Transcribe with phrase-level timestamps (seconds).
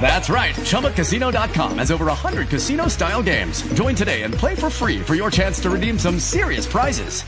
[0.00, 0.54] That's right.
[0.54, 3.62] ChumbaCasino.com has over 100 casino style games.
[3.72, 7.22] Join today and play for free for your chance to redeem some serious prizes.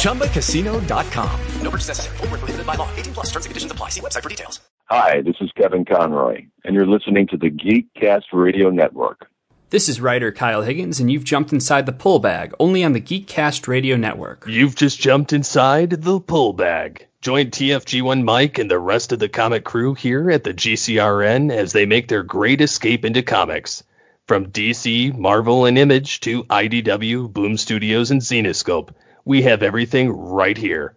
[0.00, 1.40] ChumbaCasino.com.
[1.60, 2.16] No purchase necessary.
[2.16, 2.88] Full prohibited by law.
[2.96, 3.90] 18 plus terms and conditions apply.
[3.90, 4.60] See website for details.
[4.88, 9.26] Hi, this is Kevin Conroy, and you're listening to the Geekcast Radio Network.
[9.70, 13.00] This is writer Kyle Higgins, and you've jumped inside the pull bag, only on the
[13.00, 14.44] Geekcast Radio Network.
[14.46, 17.08] You've just jumped inside the pull bag.
[17.22, 21.72] Join TFG1 Mike and the rest of the comic crew here at the GCRN as
[21.72, 23.82] they make their great escape into comics.
[24.26, 28.90] From DC, Marvel, and Image to IDW, Boom Studios, and Zenescope,
[29.24, 30.94] we have everything right here.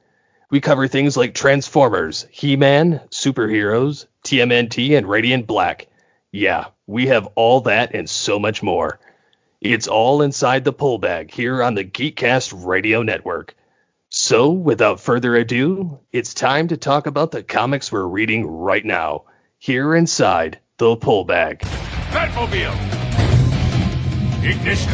[0.51, 5.87] We cover things like Transformers, He Man, superheroes, TMNT, and Radiant Black.
[6.31, 8.99] Yeah, we have all that and so much more.
[9.61, 13.55] It's all inside the pull bag here on the Geekcast Radio Network.
[14.21, 19.23] So, without further ado, it's time to talk about the comics we're reading right now,
[19.59, 21.59] here inside the pull bag.
[22.11, 22.75] Batmobile!
[24.43, 24.91] Ignition!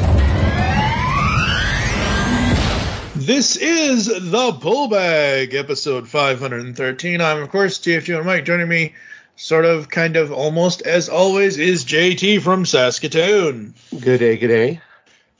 [3.15, 7.19] This is the Pull Bag, episode 513.
[7.19, 8.45] I'm, of course, TFG and Mike.
[8.45, 8.93] Joining me,
[9.35, 13.73] sort of, kind of, almost as always, is JT from Saskatoon.
[13.89, 14.81] Good day, good day.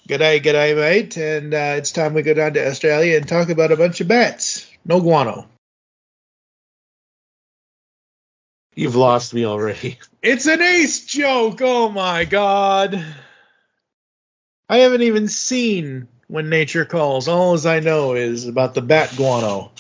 [0.08, 1.18] G'day, g'day, mate.
[1.18, 4.08] And uh, it's time we go down to Australia and talk about a bunch of
[4.08, 4.70] bats.
[4.86, 5.48] No guano.
[8.76, 9.98] You've lost me already.
[10.22, 11.60] It's an ace joke.
[11.62, 13.06] Oh my god.
[14.68, 17.28] I haven't even seen When Nature Calls.
[17.28, 19.72] All as I know is about the bat guano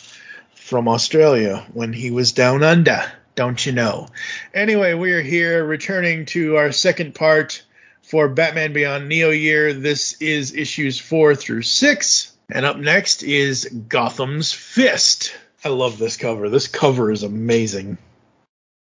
[0.54, 3.12] from Australia when he was down under.
[3.34, 4.08] Don't you know?
[4.54, 7.64] Anyway, we are here returning to our second part
[8.06, 9.74] for Batman Beyond Neo Year.
[9.74, 12.32] This is issues four through six.
[12.50, 15.36] And up next is Gotham's Fist.
[15.64, 16.50] I love this cover.
[16.50, 17.98] This cover is amazing.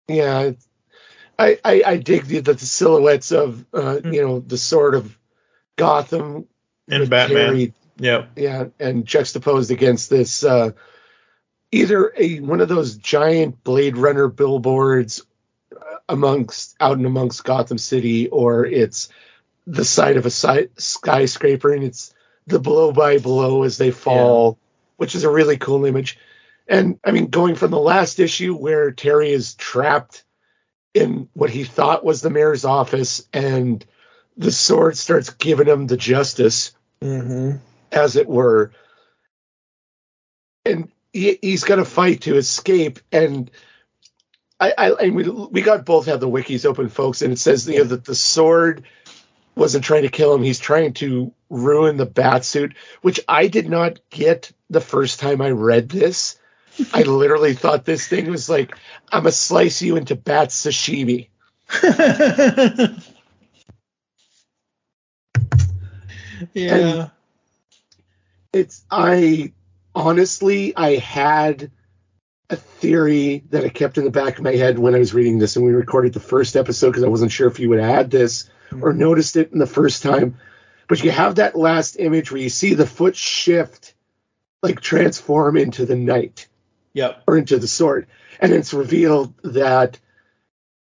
[0.07, 0.53] Yeah,
[1.39, 5.17] I I, I dig the, the silhouettes of uh, you know the sort of
[5.77, 6.47] Gotham
[6.89, 7.73] And Batman.
[7.97, 8.33] Yep.
[8.37, 10.73] yeah, and juxtaposed against this uh,
[11.73, 15.23] either a one of those giant Blade Runner billboards
[16.09, 19.09] amongst out and amongst Gotham City, or it's
[19.67, 22.13] the side of a si- skyscraper and it's
[22.47, 24.59] the blow by blow as they fall,
[24.97, 26.19] which is a really cool image.
[26.69, 30.25] And I mean, going from the last issue where Terry is trapped
[30.93, 33.85] in what he thought was the mayor's office, and
[34.37, 36.73] the sword starts giving him the justice
[37.03, 37.59] Mm-hmm.
[37.93, 38.73] as it were.
[40.65, 43.01] And he, he's got to fight to escape.
[43.13, 43.51] And
[44.65, 47.69] I, I, and we, we got both have the wikis open, folks, and it says
[47.69, 48.85] you know, that the sword
[49.55, 53.69] wasn't trying to kill him; he's trying to ruin the bat suit, which I did
[53.69, 56.39] not get the first time I read this.
[56.93, 58.75] I literally thought this thing was like,
[59.13, 61.29] "I'm gonna slice you into bat sashimi."
[66.53, 67.09] yeah.
[68.53, 69.53] it's I
[69.95, 71.71] honestly I had
[72.51, 75.39] a theory that I kept in the back of my head when I was reading
[75.39, 78.11] this and we recorded the first episode because I wasn't sure if you would add
[78.11, 78.99] this or mm-hmm.
[78.99, 80.37] noticed it in the first time.
[80.89, 83.95] But you have that last image where you see the foot shift
[84.63, 86.49] like transform into the knight
[86.93, 87.25] Yep.
[87.27, 88.07] or into the sword.
[88.41, 89.99] And it's revealed that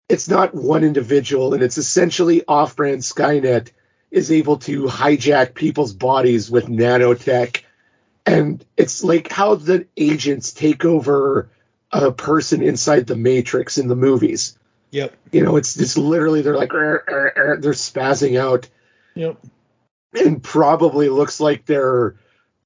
[0.08, 3.70] it's not one individual and it's essentially off-brand Skynet
[4.10, 7.62] is able to hijack people's bodies with nanotech.
[8.26, 11.50] And it's like how the agents take over
[11.92, 14.58] a person inside the Matrix in the movies.
[14.90, 15.14] Yep.
[15.32, 18.68] You know, it's just literally they're like "Er, er, er," they're spazzing out
[19.14, 19.38] Yep.
[20.14, 22.16] and probably looks like their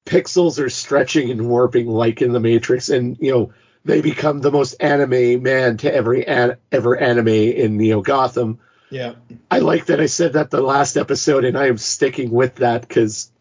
[0.05, 3.53] pixels are stretching and warping like in the Matrix, and you know
[3.85, 8.59] they become the most anime man to every an- ever anime in Neo Gotham.
[8.91, 9.15] Yeah.
[9.51, 12.87] I like that I said that the last episode, and I am sticking with that
[12.87, 13.31] because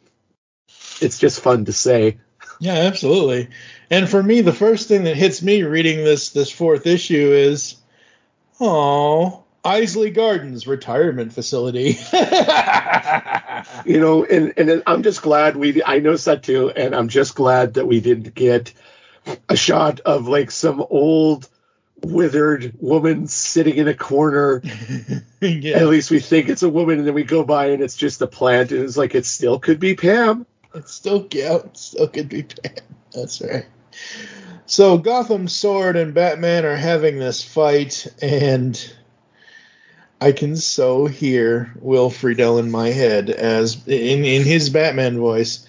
[1.00, 2.19] it's just fun to say.
[2.61, 3.49] Yeah, absolutely.
[3.91, 7.77] And for me, the first thing that hits me reading this this fourth issue is,
[8.61, 11.99] oh, Isley Gardens retirement facility.
[13.85, 15.83] you know, and and I'm just glad we.
[15.85, 18.73] I noticed that too, and I'm just glad that we didn't get
[19.49, 21.49] a shot of like some old
[22.03, 24.62] withered woman sitting in a corner.
[25.41, 25.79] yeah.
[25.79, 28.23] At least we think it's a woman, and then we go by and it's just
[28.23, 30.47] a plant, and it's like it still could be Pam.
[30.75, 32.82] It still yeah, it still could be bad.
[33.15, 33.67] That's right.
[34.67, 38.94] So Gotham Sword and Batman are having this fight, and
[40.20, 45.67] I can so hear Will Friedle in my head as in in his Batman voice.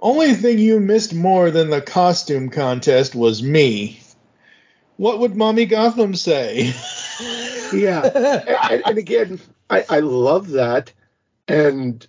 [0.00, 4.00] Only thing you missed more than the costume contest was me.
[4.98, 6.74] What would Mommy Gotham say?
[7.72, 8.02] Yeah,
[8.70, 9.40] and, and again,
[9.70, 10.92] I, I love that,
[11.48, 12.06] and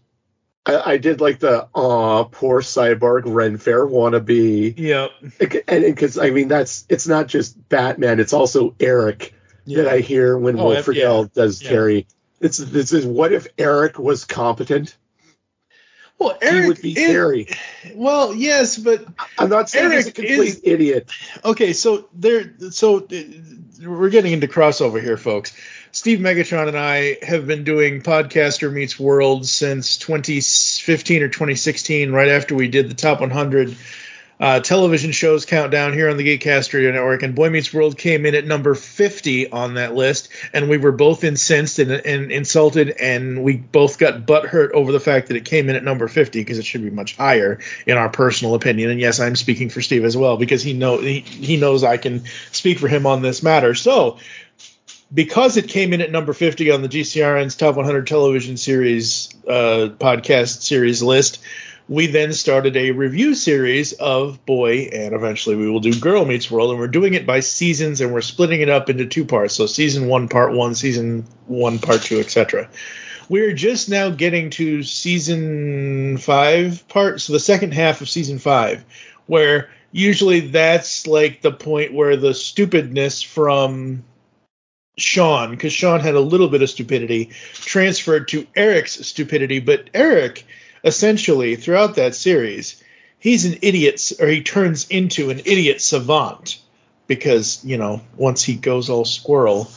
[0.65, 4.73] I, I did like the aw poor cyborg Ren Fair wannabe.
[4.77, 5.12] yep.
[5.67, 9.33] and because I mean that's it's not just Batman, it's also Eric
[9.67, 11.23] that I hear when Oh, Will yeah.
[11.33, 11.69] does Yeah.
[11.69, 12.07] Terry.
[12.41, 14.95] It's this is what if Eric was competent?
[16.17, 17.47] Well, he Eric would be Terry.
[17.94, 19.06] Well, yes, but
[19.38, 21.12] I'm not saying he's a complete is- idiot.
[21.44, 23.21] okay, so there, so uh,
[23.85, 25.56] we're getting into crossover here, folks.
[25.91, 32.29] Steve Megatron and I have been doing Podcaster Meets World since 2015 or 2016, right
[32.29, 33.75] after we did the top 100
[34.39, 38.25] uh, television shows countdown here on the Geekcast Radio Network, and Boy Meets World came
[38.25, 42.89] in at number 50 on that list, and we were both incensed and, and insulted,
[42.89, 46.39] and we both got butthurt over the fact that it came in at number 50
[46.41, 48.89] because it should be much higher in our personal opinion.
[48.89, 51.97] And yes, I'm speaking for Steve as well because he know he, he knows I
[51.97, 53.73] can speak for him on this matter.
[53.73, 54.17] So
[55.13, 59.89] because it came in at number 50 on the GCRN's top 100 television series uh,
[59.97, 61.39] podcast series list,
[61.87, 66.49] we then started a review series of Boy, and eventually we will do Girl Meets
[66.49, 69.53] World, and we're doing it by seasons, and we're splitting it up into two parts.
[69.53, 72.69] So season one, part one, season one, part two, etc.
[73.29, 78.83] We're just now getting to season five part, so the second half of season five,
[79.27, 84.03] where usually that's like the point where the stupidness from
[84.97, 90.45] Shawn, because Shawn had a little bit of stupidity, transferred to Eric's stupidity, but Eric
[90.85, 92.81] essentially throughout that series,
[93.19, 96.59] he's an idiot, or he turns into an idiot savant
[97.07, 99.69] because you know once he goes all squirrel,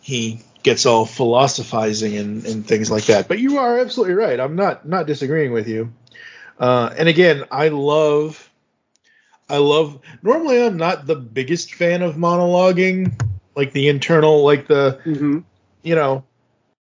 [0.00, 3.28] he gets all philosophizing and, and things like that.
[3.28, 4.40] But you are absolutely right.
[4.40, 5.92] I'm not not disagreeing with you.
[6.58, 8.48] Uh, and again, I love,
[9.48, 9.98] I love.
[10.22, 13.20] Normally, I'm not the biggest fan of monologuing,
[13.56, 15.40] like the internal, like the Mm-hmm.
[15.82, 16.24] you know,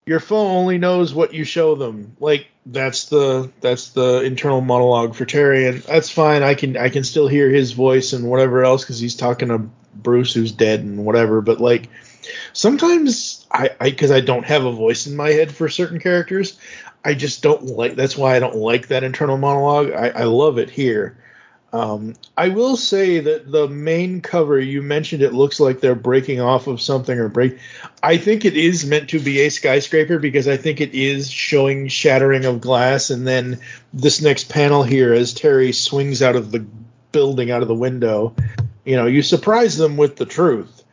[0.05, 2.17] your phone only knows what you show them.
[2.19, 6.43] Like that's the that's the internal monologue for Terry, and that's fine.
[6.43, 9.69] I can I can still hear his voice and whatever else because he's talking to
[9.95, 11.41] Bruce who's dead and whatever.
[11.41, 11.89] But like
[12.53, 16.59] sometimes I I because I don't have a voice in my head for certain characters,
[17.03, 17.95] I just don't like.
[17.95, 19.91] That's why I don't like that internal monologue.
[19.91, 21.17] I, I love it here.
[21.73, 26.41] Um, I will say that the main cover you mentioned it looks like they're breaking
[26.41, 27.57] off of something or break.
[28.03, 31.87] I think it is meant to be a skyscraper because I think it is showing
[31.87, 33.59] shattering of glass, and then
[33.93, 36.65] this next panel here as Terry swings out of the
[37.13, 38.35] building out of the window,
[38.83, 40.83] you know, you surprise them with the truth,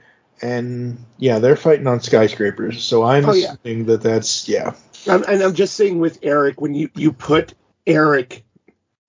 [0.40, 2.82] and yeah, they're fighting on skyscrapers.
[2.84, 3.54] So I'm Oh, yeah.
[3.64, 4.74] assuming that that's yeah.
[5.08, 7.54] I'm, and I'm just saying with Eric, when you, you put
[7.86, 8.44] Eric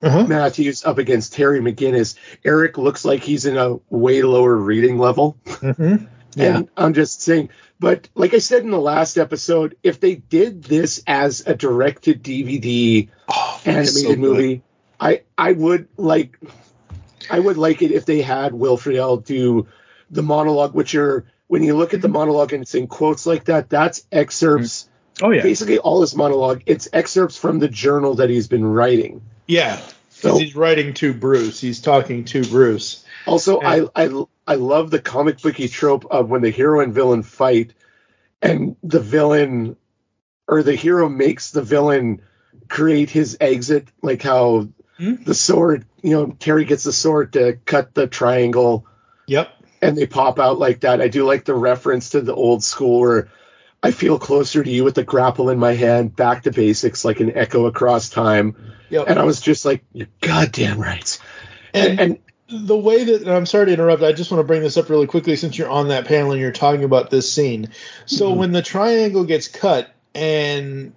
[0.01, 0.27] Uh-huh.
[0.27, 2.15] Matthews up against Terry McGinnis,
[2.46, 5.38] Eric looks like he's in a way lower reading level.
[5.46, 6.06] Mm-hmm.
[6.36, 6.58] Yeah.
[6.58, 10.63] And I'm just saying, but like I said in the last episode, if they did
[10.63, 14.63] this as a direct to DVD Oh, animated so movie,
[15.00, 16.39] I I would like
[17.29, 19.68] I would like it if they had Will Friedle do
[20.12, 23.46] the monologue, which are when you look at the monologue and it's in quotes like
[23.46, 24.89] that, that's excerpts.
[25.22, 25.41] Oh yeah.
[25.41, 29.22] Basically, all his monologue, it's excerpts from the journal that he's been writing.
[29.50, 29.82] Yeah.
[30.10, 31.60] So- he's writing to Bruce.
[31.60, 33.03] He's talking to Bruce.
[33.25, 33.88] Also, Yeah.
[33.96, 37.74] I, I I love the comic booky trope of when the hero and villain fight,
[38.41, 39.75] and the villain
[40.48, 42.22] or the hero makes the villain
[42.68, 45.24] create his exit, like how Hmm?
[45.24, 48.86] the sword, you know, Terry gets the sword to cut the triangle,
[49.27, 49.50] Yep.
[49.82, 51.00] and they pop out like that.
[51.01, 53.29] I do like the reference to the old school where
[53.81, 57.19] I feel closer to you with the grapple in my hand, back to basics, like
[57.21, 58.55] an echo across time.
[58.89, 59.07] Yep.
[59.07, 61.19] And I was just like, you're goddamn right.
[61.74, 62.19] And, and
[62.50, 64.89] the way that and I'm sorry to interrupt, I just want to bring this up
[64.89, 67.69] really quickly since you're on that panel and you're talking about this scene.
[68.05, 68.39] So mm-hmm.
[68.39, 70.93] when the triangle gets cut and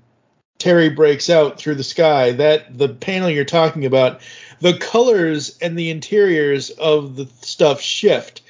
[0.58, 4.22] Terry breaks out through the sky, that the panel you're talking about,
[4.60, 8.42] the colors and the interiors of the stuff shift.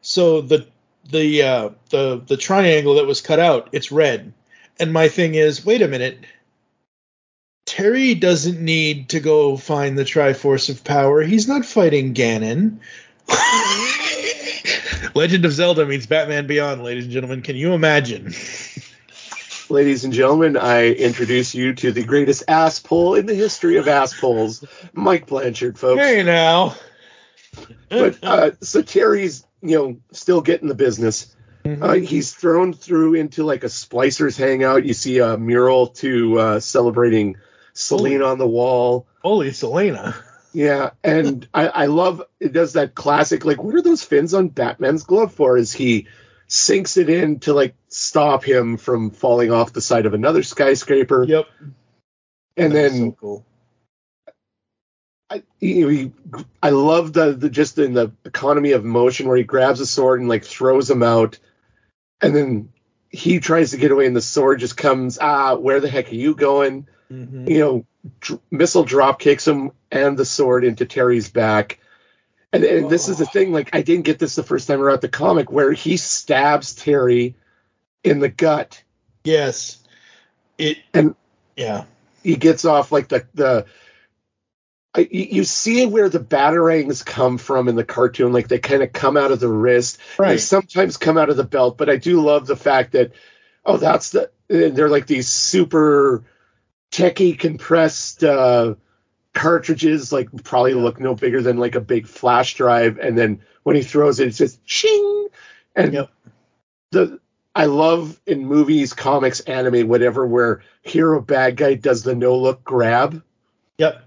[0.00, 0.66] So the
[1.08, 4.32] the uh, the the triangle that was cut out, it's red.
[4.80, 6.24] And my thing is, wait a minute.
[7.66, 11.20] Terry doesn't need to go find the Triforce of Power.
[11.22, 12.78] He's not fighting Ganon.
[15.14, 17.42] Legend of Zelda means Batman Beyond, ladies and gentlemen.
[17.42, 18.32] Can you imagine?
[19.70, 23.86] Ladies and gentlemen, I introduce you to the greatest ass pull in the history of
[23.86, 26.00] ass pulls, Mike Blanchard, folks.
[26.00, 26.74] Hey now.
[27.90, 31.34] But uh, so Terry's, you know, still getting the business.
[31.68, 34.86] Uh, he's thrown through into like a splicers hangout.
[34.86, 37.36] You see a mural to uh, celebrating
[37.74, 39.06] Selena on the wall.
[39.22, 40.14] Holy Selena.
[40.52, 44.48] Yeah, and I, I love it does that classic like what are those fins on
[44.48, 45.56] Batman's glove for?
[45.56, 46.06] As he
[46.46, 51.24] sinks it in to like stop him from falling off the side of another skyscraper.
[51.24, 51.46] Yep.
[52.56, 53.46] And That's then so cool.
[55.30, 56.12] I he, he-
[56.62, 60.20] I love the, the just in the economy of motion where he grabs a sword
[60.20, 61.38] and like throws him out,
[62.20, 62.68] and then
[63.10, 65.18] he tries to get away and the sword just comes.
[65.20, 66.86] Ah, where the heck are you going?
[67.10, 67.48] Mhm.
[67.48, 67.86] You know,
[68.20, 71.78] dr- missile drop kicks him and the sword into Terry's back.
[72.52, 75.02] And, and this is the thing, like I didn't get this the first time around
[75.02, 77.34] the comic where he stabs Terry
[78.02, 78.82] in the gut.
[79.24, 79.78] Yes.
[80.56, 81.14] It and
[81.56, 81.84] yeah.
[82.22, 83.66] he gets off like the the
[84.94, 88.92] I, you see where the batarangs come from in the cartoon like they kind of
[88.92, 90.30] come out of the wrist Right.
[90.30, 93.12] they sometimes come out of the belt but i do love the fact that
[93.66, 96.24] oh that's the they're like these super
[96.90, 98.74] techie compressed uh
[99.34, 103.76] cartridges like probably look no bigger than like a big flash drive and then when
[103.76, 105.28] he throws it it's just ching
[105.76, 106.10] and Yep.
[106.92, 107.20] the
[107.54, 112.62] I love in movies, comics, anime, whatever, where hero bad guy does the no look
[112.62, 113.22] grab
[113.78, 114.02] Yep.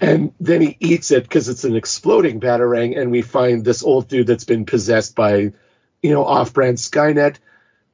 [0.00, 4.08] And then he eats it because it's an exploding batarang, and we find this old
[4.08, 5.52] dude that's been possessed by,
[6.02, 7.36] you know, off-brand Skynet.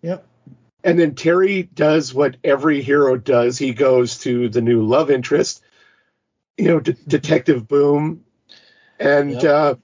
[0.02, 0.26] Yep.
[0.82, 3.56] And then Terry does what every hero does.
[3.56, 5.62] He goes to the new love interest,
[6.58, 8.24] you know, De- Detective Boom,
[8.98, 9.44] and Yep.
[9.44, 9.74] uh,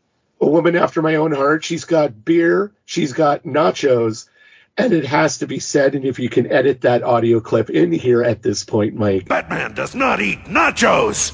[0.43, 1.65] a woman after my own heart.
[1.65, 4.29] She's got beer, she's got nachos,
[4.77, 5.95] and it has to be said.
[5.95, 9.73] And if you can edit that audio clip in here at this point, Mike, Batman
[9.73, 11.33] does not eat nachos.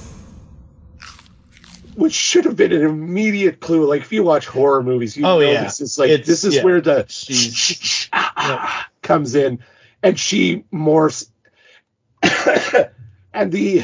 [1.97, 3.87] Which should have been an immediate clue.
[3.87, 5.65] Like if you watch horror movies, you Oh, know yeah.
[5.65, 6.63] this is like It's- this is yeah.
[6.63, 9.61] where the She's- ah, ah, comes in,
[10.03, 11.29] and she morphs,
[13.33, 13.83] and the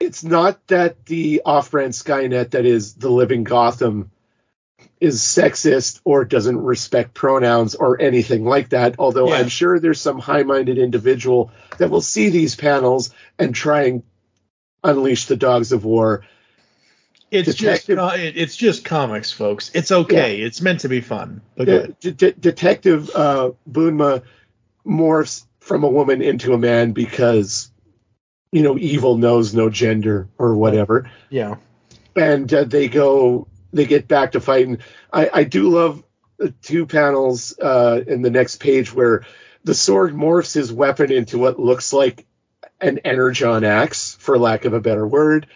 [0.00, 4.10] it's not that the off-brand Skynet that is the living Gotham
[5.00, 8.94] is sexist or doesn't respect pronouns or anything like that.
[8.98, 9.36] Although Yeah.
[9.36, 14.02] I'm sure there's some high-minded individual that will see these panels and try and
[14.84, 16.24] unleash the dogs of war.
[17.30, 19.70] It's Detective- just it's just comics, folks.
[19.74, 20.40] It's okay.
[20.40, 21.42] It's meant to be fun.
[21.56, 24.22] But De- De- De- Detective uh, Boonma
[24.86, 27.70] morphs from a woman into a man because,
[28.50, 31.10] you know, evil knows no gender or whatever.
[31.28, 31.56] yeah.
[32.16, 34.78] And uh, they go, they get back to fighting.
[35.12, 36.02] I, I do love
[36.38, 39.24] the two panels uh, in the next page where
[39.64, 42.26] the sword morphs his weapon into what looks like
[42.80, 45.46] an energon axe, for lack of a better word.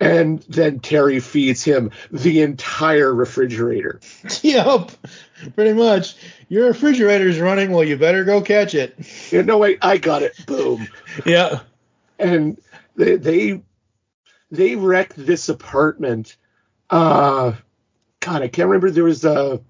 [0.00, 4.00] And then Terry feeds him the entire refrigerator.
[4.42, 4.90] Yep.
[5.54, 6.16] Pretty much.
[6.48, 7.70] Your refrigerator's running.
[7.70, 8.96] Well, you better go catch it.
[9.30, 10.44] Yeah, no, wait, I got it.
[10.46, 10.88] Boom.
[11.26, 11.60] Yeah.
[12.18, 12.58] and
[12.96, 13.62] they they
[14.50, 16.36] they wrecked this apartment.
[16.90, 17.52] Uh,
[18.20, 18.90] God, I can't remember.
[18.90, 19.60] There was a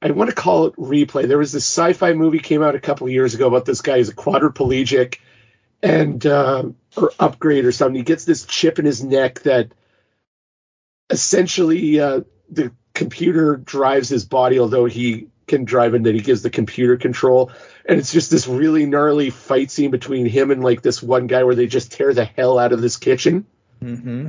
[0.00, 1.26] I want to call it replay.
[1.26, 3.96] There was this sci-fi movie came out a couple of years ago about this guy
[3.98, 5.16] who's a quadriplegic
[5.82, 6.64] and uh,
[6.96, 7.96] or upgrade or something.
[7.96, 9.72] He gets this chip in his neck that
[11.10, 16.42] essentially uh, the computer drives his body, although he can drive and that he gives
[16.42, 17.50] the computer control.
[17.84, 21.44] And it's just this really gnarly fight scene between him and like this one guy
[21.44, 23.46] where they just tear the hell out of this kitchen.
[23.82, 24.28] Mm-hmm.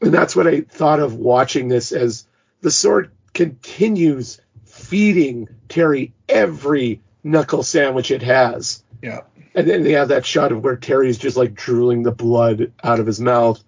[0.00, 2.26] And that's what I thought of watching this as
[2.60, 8.83] the sword continues feeding Terry every knuckle sandwich it has.
[9.02, 9.20] Yeah.
[9.54, 12.98] And then they have that shot of where Terry's just like drooling the blood out
[13.00, 13.62] of his mouth.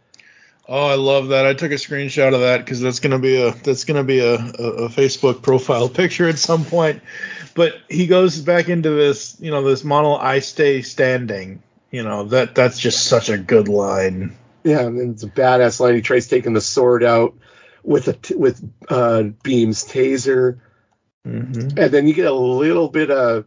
[0.69, 1.47] Oh, I love that.
[1.47, 4.35] I took a screenshot of that because that's gonna be a that's gonna be a,
[4.35, 4.39] a,
[4.87, 7.03] a Facebook profile picture at some point.
[7.55, 12.25] But he goes back into this, you know, this model "I stay standing." You know
[12.25, 14.37] that that's just such a good line.
[14.65, 15.95] Yeah, and it's a badass line.
[15.95, 17.35] He tries taking the sword out
[17.85, 20.59] with a t- with uh, Beam's taser,
[21.25, 21.79] Mm-hmm.
[21.79, 23.45] and then you get a little bit of.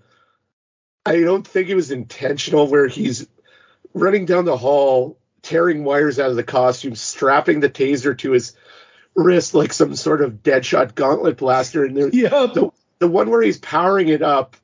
[1.09, 3.27] I don't think it was intentional where he's
[3.95, 8.53] running down the hall, tearing wires out of the costume, strapping the taser to his
[9.15, 12.11] wrist like some sort of Deadshot gauntlet blaster, and there,
[12.53, 14.55] the the one where he's powering it up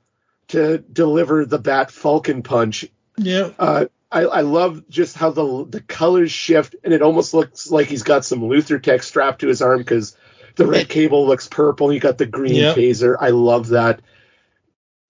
[0.50, 2.86] to deliver the Bat Falcon punch.
[3.18, 3.50] Yeah.
[3.58, 7.88] Uh, I, I love just how the the colors shift, and it almost looks like
[7.88, 10.16] he's got some Luthor Tech strapped to his arm because
[10.56, 11.92] the red cable looks purple.
[11.92, 12.76] You got the green Yep.
[12.78, 13.16] taser.
[13.20, 14.02] I love that.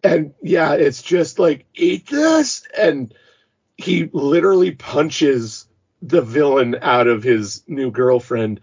[0.06, 3.14] And yeah, it's just like eat this, and
[3.78, 5.68] he literally punches
[6.02, 8.62] the villain out of his new girlfriend.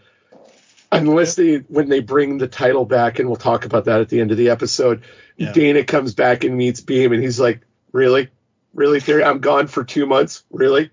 [0.90, 4.20] Unless they, when they bring the title back, and we'll talk about that at the
[4.20, 5.02] end of the episode,
[5.36, 5.52] Yeah.
[5.52, 8.28] Dana comes back and meets Beam, and he's like, "Really,
[8.74, 9.24] really, Theory?
[9.24, 10.44] I'm gone for two months.
[10.50, 10.90] Really?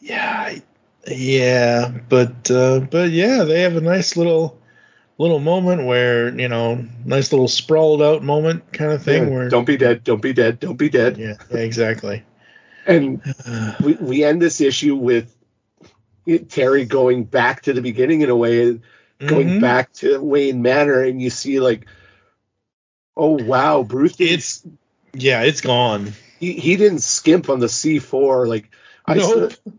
[0.00, 0.58] Yeah,
[1.06, 4.57] yeah, but uh, but yeah, they have a nice little
[5.18, 9.48] little moment where you know, nice little sprawled out moment kind of thing Yeah, where
[9.48, 10.04] don't be dead.
[10.04, 10.60] Don't be dead.
[10.60, 12.22] Don't be dead." yeah, yeah, exactly.
[12.86, 13.20] And
[13.82, 15.34] we, we end this issue with
[16.48, 18.80] Terry going back to the beginning in a way,
[19.26, 19.60] going Mhm.
[19.60, 21.86] back to Wayne Manor, and you see like,
[23.16, 24.16] oh wow, Bruce.
[24.20, 24.62] It's
[25.14, 26.12] yeah, it's gone.
[26.38, 28.46] he, he didn't skimp on the C4.
[28.46, 28.70] Like
[29.06, 29.52] I Nope.
[29.52, 29.72] saw,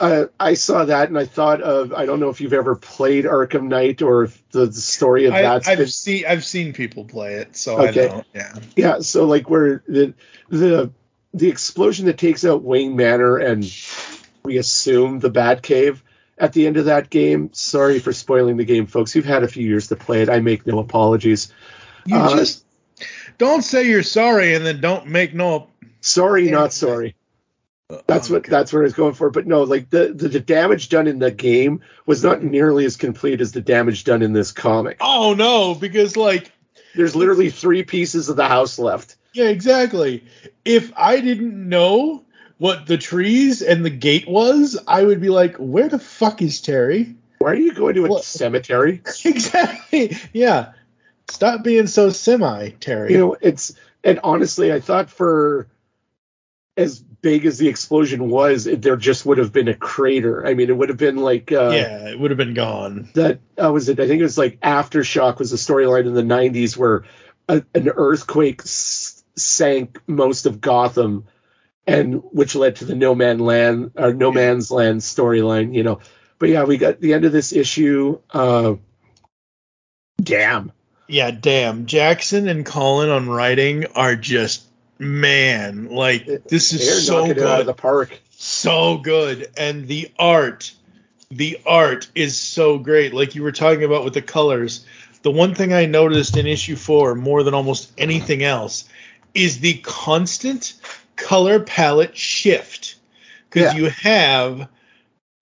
[0.00, 3.24] uh, I saw that and I thought of I don't know if you've ever played
[3.24, 5.66] Arkham Knight or if the, the story of that.
[5.68, 8.04] I've been seen I've seen people play it, so Okay.
[8.06, 8.24] I know.
[8.34, 8.98] Yeah, yeah.
[9.00, 10.14] So like where the
[10.48, 10.90] the
[11.32, 13.64] the explosion that takes out Wayne Manor and
[14.44, 16.00] we assume the Batcave
[16.38, 17.50] at the end of that game.
[17.52, 19.14] Sorry for spoiling the game, folks.
[19.14, 20.28] You've had a few years to play it.
[20.28, 21.52] I make no apologies.
[22.06, 22.64] you Uh, just
[23.38, 25.68] don't say you're sorry and then don't make no.
[26.00, 27.14] Sorry, not sorry.
[27.90, 29.30] Uh, that's oh, what that's what I was going for.
[29.30, 32.96] But no, like the, the the damage done in the game was not nearly as
[32.96, 34.98] complete as the damage done in this comic.
[35.00, 36.50] Oh no, because like
[36.94, 39.16] There's literally three pieces of the house left.
[39.34, 40.24] Yeah, exactly.
[40.64, 42.24] If I didn't know
[42.58, 46.60] what the trees and the gate was, I would be like, where the fuck is
[46.60, 47.16] Terry?
[47.38, 49.02] Why are you going to a Well- cemetery?
[49.24, 50.16] exactly.
[50.32, 50.72] Yeah.
[51.28, 53.12] Stop being so semi, Terry.
[53.12, 55.66] You know, it's and honestly, I thought for
[56.76, 60.46] as big as the explosion was, it, there just would have been a crater.
[60.46, 63.10] I mean, it would have been like uh, yeah, it would have been gone.
[63.14, 64.00] that uh, was it.
[64.00, 67.04] I think it was like Aftershock was a storyline in the '90s where
[67.48, 71.26] a, an earthquake s- sank most of Gotham,
[71.86, 75.74] and which led to the No Man Land or No Man's Land storyline.
[75.74, 76.00] You know,
[76.38, 78.18] but yeah, we got the end of this issue.
[78.30, 78.74] Uh,
[80.20, 80.72] damn.
[81.06, 81.86] Yeah, damn.
[81.86, 84.66] Jackson and Collin on writing are just
[84.98, 87.66] man, like this is so it out of good.
[87.66, 88.18] the park.
[88.30, 90.72] so good and the art
[91.30, 94.84] the art is so great like you were talking about with the colors
[95.22, 98.84] the one thing i noticed in issue 4 more than almost anything else
[99.32, 100.74] is the constant
[101.16, 102.96] color palette shift
[103.48, 103.80] because Yeah.
[103.80, 104.68] you have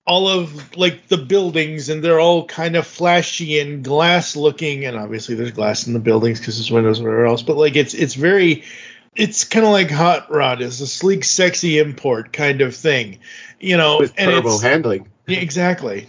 [0.07, 4.97] all of like the buildings and they're all kind of flashy and glass looking and
[4.97, 7.95] obviously there's glass in the buildings because there's windows and whatever else but like it's
[7.95, 8.65] it's very
[9.15, 13.19] it's kind of like hot rod it's a sleek sexy import kind of thing
[13.61, 15.09] you know with and turbo it's- handling.
[15.29, 16.09] exactly.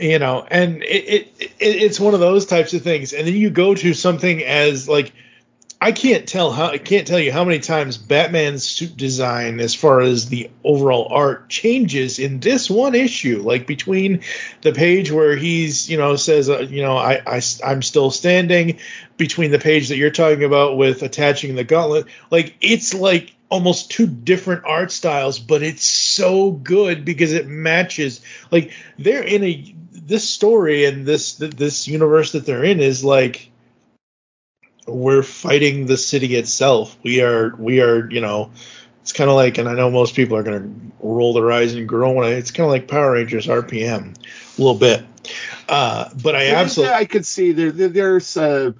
[0.00, 3.12] You know, and it, it, it it's one of those types of things.
[3.12, 5.12] And then you go to something as like
[5.84, 9.74] I can't tell how I can't tell you how many times Batman's suit design as
[9.74, 13.42] far as the overall art changes in this one issue.
[13.42, 14.22] Like between
[14.62, 18.78] the page where he's, you know, says, uh, you know, I, I I'm still standing
[19.18, 22.06] between the page that you're talking about with attaching the gauntlet.
[22.30, 28.22] Like it's like almost two different art styles, but it's so good because it matches.
[28.50, 33.50] Like they're in a this story and this this universe that they're in is like
[34.86, 36.96] we're fighting the city itself.
[37.02, 38.50] We are we are you know
[39.02, 40.70] it's kind of like and I know most people are gonna
[41.00, 44.62] roll their eyes and groan when I it's kind of like Power Rangers RPM a
[44.62, 45.04] little bit.
[45.68, 48.72] Uh, but I absolutely I could see there, there there's uh,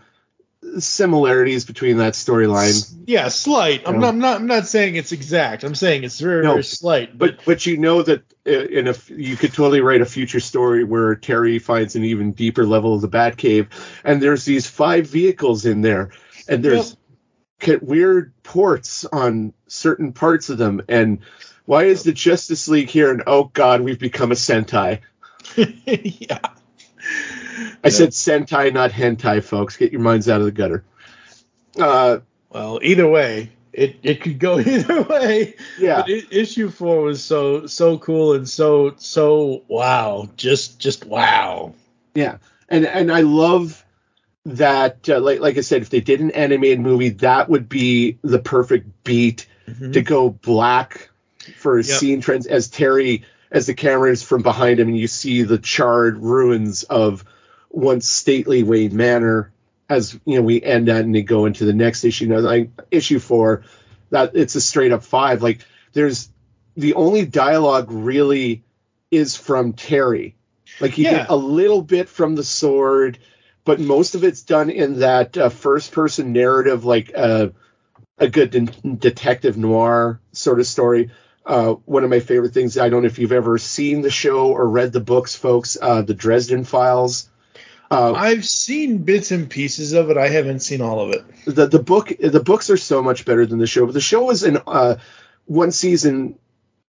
[0.79, 2.95] similarities between that storyline.
[3.07, 3.83] yeah slight.
[3.87, 5.65] I'm not I'm not I'm not saying it's exact.
[5.65, 7.17] I'm saying it's very No, very slight.
[7.17, 10.41] But But but you know that uh, in a you could totally write a future
[10.41, 13.69] story where Terry finds an even deeper level of the Batcave,
[14.05, 16.11] and there's these five vehicles in there,
[16.49, 16.97] and there's
[17.61, 21.21] ca- weird ports on certain parts of them, and
[21.67, 23.11] why is the Justice League here?
[23.11, 25.01] And oh God, we've become a Sentai.
[25.57, 26.39] yeah.
[27.83, 29.77] I said Sentai, not hentai, folks.
[29.77, 30.85] Get your minds out of the gutter.
[31.79, 32.19] Uh,
[32.51, 35.55] Well, either way, it, it could go either way.
[35.79, 36.03] Yeah.
[36.03, 41.75] But i- issue four was so so cool and so so wow, just just wow.
[42.15, 42.39] Yeah,
[42.69, 43.85] and and I love
[44.47, 45.09] that.
[45.09, 48.39] Uh, like like I said, if they did an animated movie, that would be the
[48.39, 49.47] perfect beat
[49.93, 51.09] to go black
[51.57, 51.91] for Mm-hmm.
[51.91, 51.99] Yep.
[52.01, 55.59] scene trends as Terry as the camera is from behind him and you see the
[55.59, 57.25] charred ruins of
[57.75, 59.53] once stately Wayne Manor
[59.89, 62.27] as you know we end that and they go into the next issue.
[62.27, 63.65] Now, like issue four,
[64.11, 65.43] that it's a straight up five.
[65.43, 65.61] Like
[65.93, 66.31] there's
[66.77, 68.65] the only dialogue really
[69.11, 70.37] is from Terry.
[70.81, 71.19] Like you Yeah.
[71.19, 73.19] get a little bit from the sword,
[73.65, 77.49] but most of it's done in that uh, first person narrative, like uh,
[78.19, 81.11] a good de- detective noir sort of story.
[81.47, 82.79] Uh, one of my favorite things.
[82.79, 85.77] I don't know if you've ever seen the show or read the books, folks.
[85.81, 87.29] Uh, the Dresden Files.
[87.95, 90.17] Uh, I've seen bits and pieces of it.
[90.17, 91.25] I haven't seen all of it.
[91.45, 93.87] the the book the books are so much better than the show.
[93.87, 94.97] But the show was an uh,
[95.45, 96.39] one season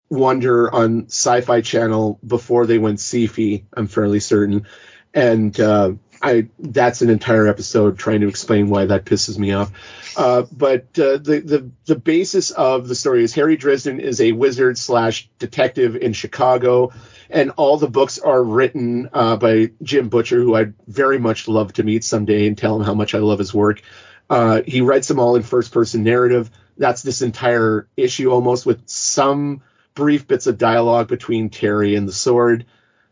[0.08, 4.66] wonder on Sci-Fi Channel before they went sci I'm fairly certain,
[5.12, 9.72] and uh, I that's an entire episode trying to explain why that pisses me off.
[10.16, 14.32] Uh, but uh, the the the basis of the story is Harry Dresden is a
[14.32, 16.92] wizard slash detective in Chicago.
[17.30, 21.72] And all the books are written uh, by Jim Butcher, who I'd very much love
[21.74, 23.82] to meet someday and tell him how much I love his work.
[24.28, 26.50] Uh, he writes them all in first person narrative.
[26.76, 29.62] That's this entire issue almost with some
[29.94, 32.66] brief bits of dialogue between Terry and the sword.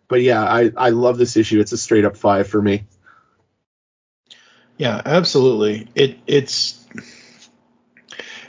[0.09, 1.61] But yeah, I, I love this issue.
[1.61, 2.85] It's a straight up five for me.
[4.77, 5.88] Yeah, absolutely.
[5.94, 6.85] It it's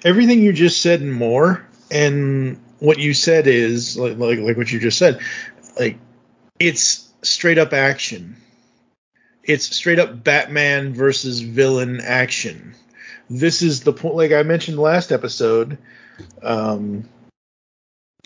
[0.03, 1.65] everything you just said and more.
[1.91, 5.19] And what you said is like like like what you just said,
[5.77, 5.97] like
[6.59, 8.37] it's straight up action.
[9.43, 12.75] It's straight up Batman versus villain action.
[13.29, 14.15] This is the point.
[14.15, 15.77] Like I mentioned last episode,
[16.41, 17.09] um,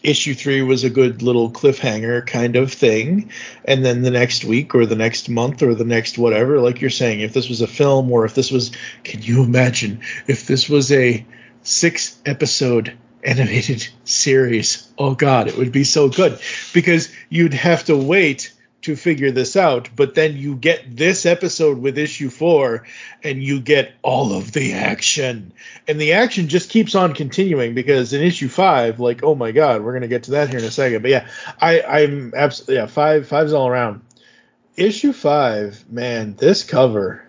[0.03, 3.31] issue three was a good little cliffhanger kind of thing
[3.65, 6.89] and then the next week or the next month or the next whatever like you're
[6.91, 8.71] saying if this was a film or if this was
[9.03, 11.25] can you imagine if this was a
[11.63, 12.95] six episode
[13.27, 14.87] animated series.
[14.97, 16.39] Oh god it would be so good.
[16.73, 21.79] Because you'd have to wait to figure this out but then you get this episode
[21.79, 22.85] with issue 4
[23.23, 25.51] and you get all of the action.
[25.87, 29.81] And the action just keeps on continuing because in issue 5 like oh my god
[29.81, 31.01] we're to get to that here in a second.
[31.01, 31.27] But yeah
[31.59, 34.01] I I'm absolutely yeah 5 five's all around.
[34.77, 37.26] Issue 5 man this cover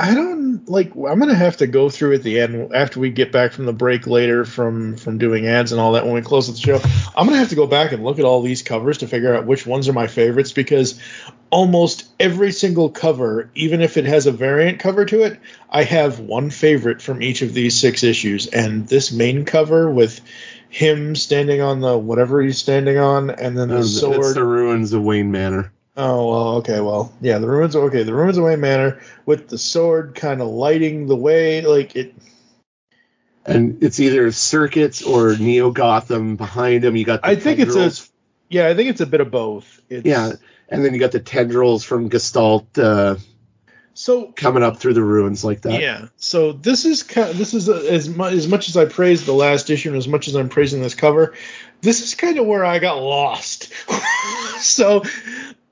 [0.00, 3.32] I don't like I'm gonna have to go through at the end after we get
[3.32, 6.50] back from the break later from from doing ads and all that when we close
[6.50, 6.80] the show.
[7.14, 9.44] I'm gonna have to go back and look at all these covers to figure out
[9.46, 10.98] which ones are my favorites because
[11.50, 16.18] almost every single cover, even if it has a variant cover to it, I have
[16.18, 18.46] one favorite from each of these six issues.
[18.46, 20.20] And this main cover with
[20.70, 24.34] him standing on the whatever he's standing on, and then the It's sword.
[24.34, 25.72] the ruins of Wayne Manor.
[25.96, 27.74] Oh well, okay, well, yeah, the ruins.
[27.74, 31.96] Okay, the ruins of Wayne Manor with the sword kind of lighting the way, like
[31.96, 32.14] it.
[33.44, 36.94] And it's either circuits or Neo Gotham behind him.
[36.96, 37.90] You got the I think it's a.
[38.48, 39.80] Yeah, I think it's a bit of both.
[39.88, 40.32] It's, yeah,
[40.68, 43.16] and then you got the tendrils from Gestalt uh,
[43.94, 45.80] So coming up through the ruins like that.
[45.80, 46.06] Yeah.
[46.16, 49.32] So this is kind this is a, as much as much as I praised the
[49.32, 51.34] last issue and as much as I'm praising this cover,
[51.80, 53.72] this is kind of where I got lost.
[54.58, 55.02] so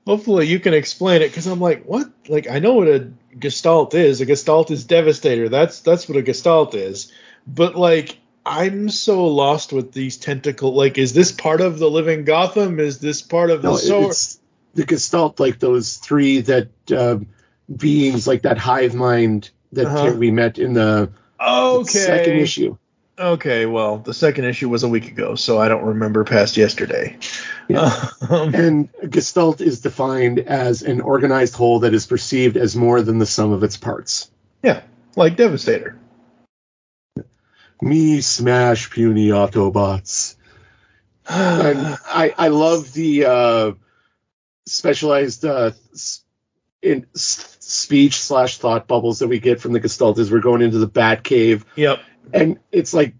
[0.09, 2.09] hopefully you can explain it because I'm like, what?
[2.27, 4.21] Like I know what a gestalt is.
[4.21, 5.49] A gestalt is devastator.
[5.49, 7.11] That's that's what a gestalt is.
[7.45, 10.73] But like I'm so lost with these tentacle.
[10.73, 12.79] Like, is this part of the living Gotham?
[12.79, 14.09] Is this part of the No, sword?
[14.09, 14.39] it's
[14.73, 17.19] the Gestalt, like those three that uh,
[17.75, 20.15] beings, like that hive mind that Uh-huh.
[20.17, 21.85] we met in the Okay.
[21.85, 22.77] second issue.
[23.19, 27.17] Okay, well, the second issue was a week ago, so I don't remember past yesterday.
[27.71, 33.19] Um, And Gestalt is defined as an organized whole that is perceived as more than
[33.19, 34.31] the sum of its parts.
[34.63, 34.81] yeah,
[35.15, 35.95] like Devastator.
[37.79, 40.35] Me smash puny Autobots.
[41.27, 43.71] and I, I love the uh,
[44.65, 45.69] specialized uh,
[46.81, 50.79] in speech slash thought bubbles that we get from the Gestalt as we're going into
[50.79, 51.65] the Bat Cave.
[51.75, 51.99] Yep.
[52.33, 53.15] And it's like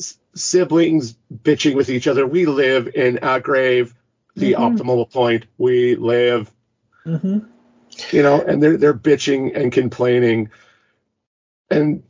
[0.00, 2.26] s- siblings bitching with each other.
[2.26, 3.94] We live in a grave,
[4.36, 4.78] the Mhm.
[4.78, 5.46] optimal point.
[5.58, 6.50] We live,
[7.06, 7.38] Mm-hmm.
[8.10, 10.50] you know, and they're they're bitching and complaining.
[11.70, 12.02] And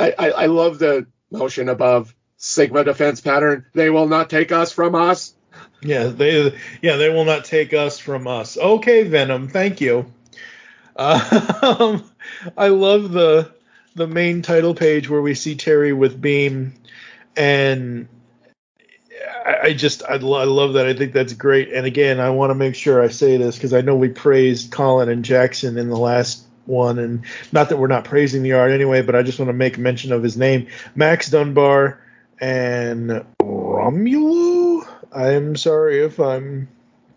[0.00, 3.66] I, I, I love the motion above Sigma defense pattern.
[3.74, 5.34] They will not take us from us.
[5.82, 8.56] Yeah, they yeah they will not take us from us.
[8.56, 10.06] Okay, Venom, thank you.
[10.96, 12.10] Um,
[12.56, 13.52] I love the
[13.98, 16.72] the main title page where we see Terry with Beam,
[17.36, 18.08] and
[19.44, 20.86] I, I just I, lo- I love that.
[20.86, 21.72] I think that's great.
[21.72, 24.70] And again, I want to make sure I say this because I know we praised
[24.70, 28.70] Collin and Jackson in the last one, and not that we're not praising the art
[28.70, 32.00] anyway, but I just want to make mention of his name, Max Dunbar
[32.40, 34.86] and Romulu.
[35.12, 36.68] I'm sorry if I'm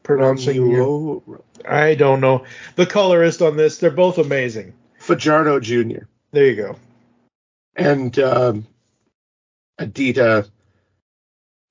[0.04, 2.46] pronouncing your- Romulo I don't know.
[2.76, 4.74] The colorist on this, they're both amazing.
[4.98, 6.06] Fajardo Jr.
[6.32, 6.76] There you go.
[7.76, 8.67] and um,
[9.80, 10.50] Adita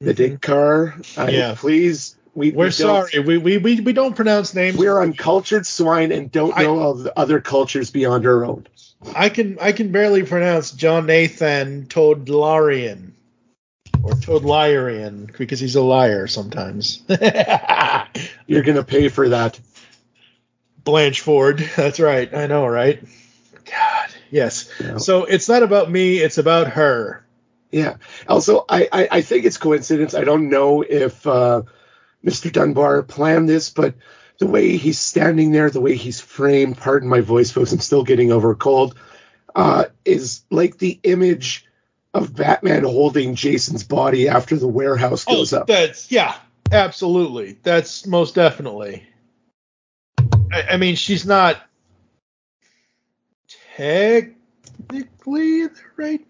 [0.03, 1.19] Nadikar.
[1.19, 1.55] I- Yeah.
[1.57, 3.19] Please, we, We're we sorry.
[3.19, 4.77] We, we we we don't pronounce names.
[4.77, 8.67] We're uncultured swine and don't I- know of other cultures beyond our own.
[9.15, 13.13] I can I can barely pronounce John Nathan Todlarian
[14.03, 17.03] or Todlyrian because he's a liar sometimes.
[18.47, 19.59] You're gonna pay for that.
[20.85, 21.59] Blanchford.
[21.77, 22.33] That's right.
[22.35, 23.03] I know, right?
[24.31, 24.71] Yes.
[24.81, 24.99] Yeah.
[24.99, 26.19] So it's not about me.
[26.19, 27.25] It's about her.
[27.71, 27.97] Yeah.
[28.29, 30.15] Also, I, I, I think it's coincidence.
[30.15, 31.63] I don't know if uh,
[32.25, 32.51] Mr.
[32.51, 33.95] Dunbar planned this, but
[34.39, 38.05] the way he's standing there, the way he's framed, pardon my voice, folks, I'm still
[38.05, 38.97] getting over a cold,
[39.55, 41.67] uh, is like the image
[42.13, 45.67] of Batman holding Jason's body after the warehouse goes up.
[45.69, 46.35] Oh, That's yeah,
[46.73, 47.59] absolutely.
[47.63, 49.07] That's most definitely.
[50.53, 51.61] I, I mean, she's not
[53.81, 56.27] technically the right.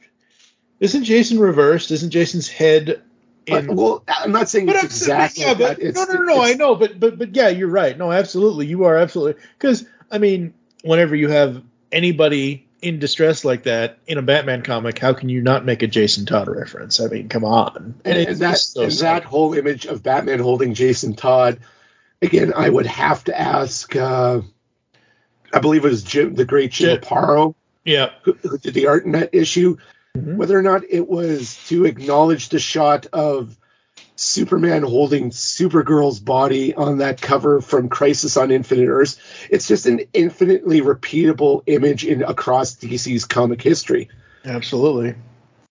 [0.78, 1.90] Isn't Jason reversed?
[1.90, 3.02] Isn't Jason's head
[3.46, 3.76] But, in?
[3.76, 6.42] well, I'm not saying But it's exactly yeah, but It's, no, no, no.
[6.42, 7.96] I know, but but but yeah, you're right.
[7.96, 13.64] No, absolutely, you are absolutely because I mean, whenever you have anybody in distress like
[13.64, 16.98] that in a Batman comic, how can you not make a Jason Todd reference?
[16.98, 18.00] I mean, come on.
[18.04, 21.60] and, it's and that so and that whole image of Batman holding Jason Todd.
[22.22, 23.94] Again, I would have to ask.
[23.96, 24.42] Uh,
[25.52, 28.86] I believe it was Jim, the great Jim Jim- Aparo, yeah, who, who did the
[28.86, 29.76] art in that issue.
[30.16, 30.36] Mhm.
[30.36, 33.56] Whether or not it was to acknowledge the shot of
[34.16, 40.00] Superman holding Supergirl's body on that cover from Crisis on Infinite Earths, it's just an
[40.12, 44.08] infinitely repeatable image in across DC's comic history.
[44.44, 45.14] absolutely.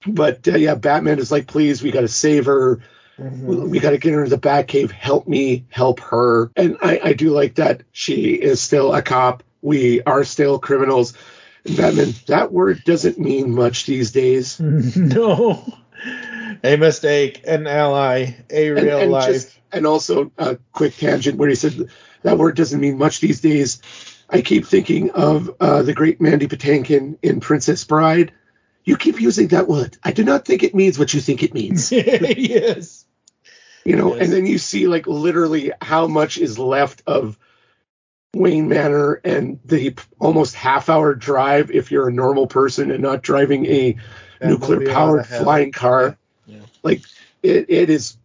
[0.08, 2.80] But uh, yeah, Batman is like, please, we got to save her.
[3.20, 3.68] Mhm.
[3.70, 4.92] We got to get her to the Batcave.
[4.92, 6.50] Help me, help her.
[6.56, 9.44] And I, I do like that she is still a cop.
[9.62, 11.13] We are still criminals.
[11.65, 14.60] And Batman, that word doesn't mean much these days.
[14.95, 15.65] no.
[16.63, 19.34] A mistake, an ally, a And, real and life.
[19.34, 21.89] just and also a quick tangent where he said
[22.24, 23.82] that word doesn't mean much these days.
[24.30, 28.32] I keep thinking of uh, the great Mandy Patinkin in Princess Bride.
[28.84, 29.98] You keep using that word.
[30.04, 31.91] I do not think it means what you think it means.
[31.91, 33.06] yes.
[33.86, 34.24] you know Yes.
[34.24, 37.38] and then you see like literally how much is left of
[38.34, 43.24] wayne manor and the almost half hour drive if you're a normal person and not
[43.24, 43.96] driving a
[44.39, 46.15] That nuclear powered flying car
[46.46, 46.60] Yeah.
[46.84, 47.02] like
[47.42, 48.18] it, it is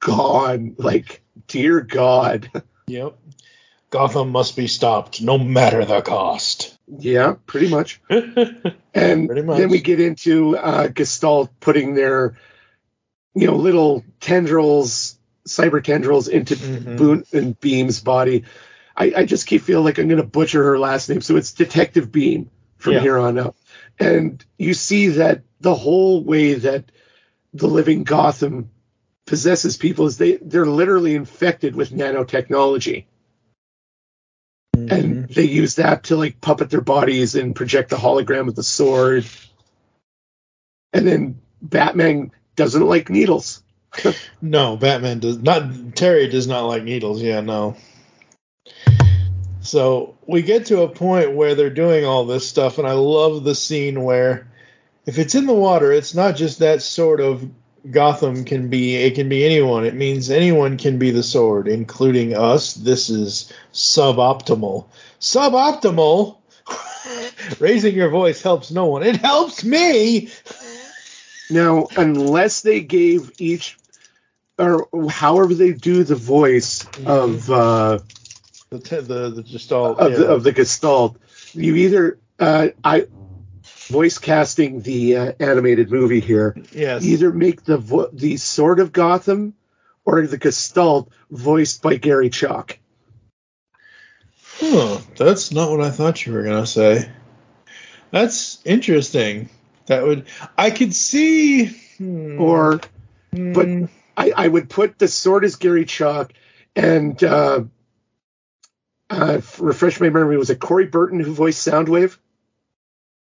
[0.00, 2.50] gone like dear god
[2.86, 3.18] Yep.
[3.90, 6.78] Gotham must be stopped, no matter the cost.
[6.86, 9.58] yeah pretty much and Pretty much.
[9.58, 12.38] then we get into uh gestalt putting their
[13.34, 15.18] you know little tendrils
[15.48, 16.96] cyber tendrils into Mhm.
[16.96, 18.44] Boone and Beam's body.
[18.98, 21.52] I, I just keep feeling like I'm going to butcher her last name, so it's
[21.52, 23.00] Detective Beam from Yeah.
[23.00, 23.54] here on out.
[23.98, 26.90] And you see that the whole way that
[27.54, 28.70] the living Gotham
[29.26, 33.04] possesses people is they they're literally infected with nanotechnology,
[34.76, 34.92] Mm-hmm.
[34.94, 38.62] and they use that to like puppet their bodies and project the hologram of the
[38.62, 39.24] sword.
[40.92, 43.62] And then Batman doesn't like needles.
[44.42, 45.96] No, Batman does not.
[45.96, 47.20] Terry does not like needles.
[47.22, 47.76] Yeah, no.
[49.60, 53.44] So we get to a point where they're doing all this stuff, and I love
[53.44, 54.48] the scene where
[55.06, 57.48] if it's in the water, it's not just that sort of
[57.90, 58.96] Gotham can be.
[58.96, 59.84] It can be anyone.
[59.84, 62.74] It means anyone can be the sword, including us.
[62.74, 64.86] This is suboptimal.
[65.20, 66.36] Suboptimal.
[67.60, 69.02] Raising your voice helps no one.
[69.02, 70.30] It helps me.
[71.50, 73.78] Now, unless they gave each,
[74.58, 78.00] or however they do the voice of uh,
[78.70, 80.18] The the, the just all of, yeah.
[80.18, 81.16] the, of the Gestalt,
[81.52, 83.06] you either uh, I
[83.62, 87.04] voice casting the uh, animated movie here, yes.
[87.04, 89.54] either make the vo- the sword of Gotham
[90.04, 92.78] or the Gestalt voiced by Gary Chalk.
[94.60, 97.10] Huh, that's not what I thought you were gonna say.
[98.10, 99.48] That's interesting.
[99.86, 100.26] That would
[100.56, 101.66] I could see.
[101.96, 102.80] hmm, Or,
[103.32, 106.32] hmm, but I, I would put the sword as Gary Chalk
[106.74, 107.64] and uh,
[109.10, 110.36] uh, refresh my memory.
[110.36, 112.16] Was it Corey Burton who voiced Soundwave?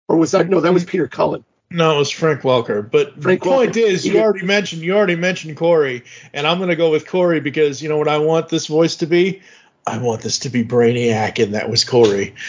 [0.08, 0.60] Or was that no?
[0.60, 1.44] That was Peter Cullen.
[1.70, 2.88] no, it was Frank Welker.
[2.90, 3.86] But Frank the point Welker.
[3.88, 6.02] is, you already mentioned you already mentioned Corey,
[6.32, 9.06] and I'm gonna go with Corey because you know what I want this voice to
[9.06, 9.42] be.
[9.86, 12.34] I want this to be Brainiac, and that was Corey.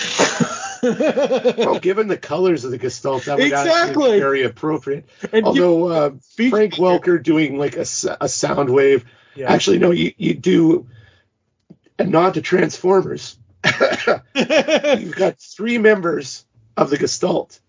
[0.83, 4.13] Well, given the colors of the Gestalt, that would Exactly.
[4.13, 5.07] be very appropriate.
[5.31, 9.03] And Although uh, Frank Welker doing like a Soundwave,
[9.35, 9.51] Yeah.
[9.53, 10.87] actually no, you, you do
[11.99, 13.37] a not to Transformers.
[14.35, 16.45] You've got three members
[16.77, 17.59] of the Gestalt.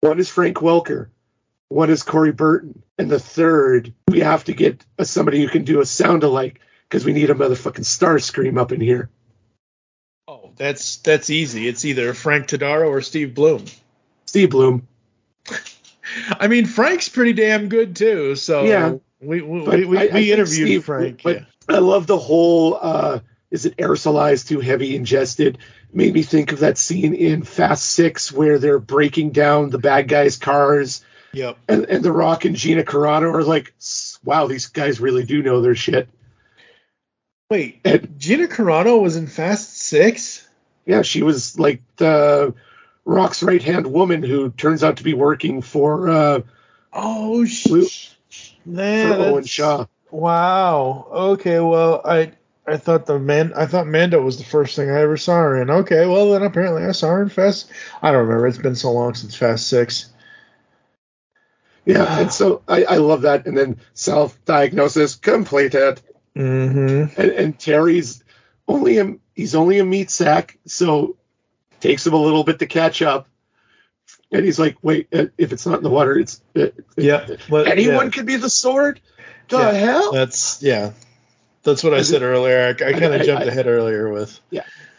[0.00, 1.08] One is Frank Welker,
[1.68, 5.64] one is Corey Burton, and the third we have to get a, somebody who can
[5.64, 9.08] do a sound alike because we need a motherfucking Starscream up in here.
[10.28, 11.66] Oh, that's that's easy.
[11.68, 13.64] It's either Frank Todaro or Steve Bloom.
[14.26, 14.86] Steve Bloom.
[16.38, 18.34] I mean, Frank's pretty damn good too.
[18.36, 18.96] So Yeah.
[19.20, 21.22] we we, we, we, I- I interviewed Steve- Frank.
[21.22, 21.44] But yeah.
[21.76, 23.20] I love the whole uh,
[23.54, 25.58] is it aerosolized, too heavy, ingested?
[25.92, 30.08] Made me think of that scene in Fast Six where they're breaking down the bad
[30.08, 31.56] guys' cars, Yep.
[31.68, 33.72] and, and The Rock and Gina Carano are like,
[34.24, 36.08] wow, these guys really do know their shit.
[37.50, 40.48] Wait, And- Gina Carano was in Fast Six.
[40.86, 42.54] Yeah, she was like the
[43.04, 46.40] Rock's right hand woman who turns out to be working for uh,
[46.92, 48.10] Oh Blue- sh-
[48.66, 49.86] man, for Owen Shaw.
[50.10, 51.06] Wow.
[51.10, 51.58] Okay.
[51.60, 52.32] Well, I
[52.66, 55.60] I thought the man I thought Mando was the first thing I ever saw her
[55.60, 55.70] in.
[55.70, 56.06] Okay.
[56.06, 57.70] Well, then apparently I saw her in Fast.
[58.00, 58.46] I don't remember.
[58.46, 60.10] It's been so long since Fast Six.
[61.84, 63.46] Yeah, and so I, I love that.
[63.46, 66.00] And then self diagnosis completed.
[66.34, 67.20] Mm-hmm.
[67.20, 68.24] and, and Terry's
[68.66, 71.16] only a he's only a meat sack, so
[71.80, 73.28] takes him a little bit to catch up.
[74.32, 77.26] And he's like, "Wait, uh, if it's not in the water, it's uh, Yeah.
[77.48, 79.00] But, anyone yeah, could be the sword."
[79.48, 79.72] The Yeah.
[79.72, 80.12] hell?
[80.12, 80.92] That's yeah.
[81.64, 82.66] That's what I said earlier.
[82.80, 84.38] I, I kind of jumped I- ahead earlier with.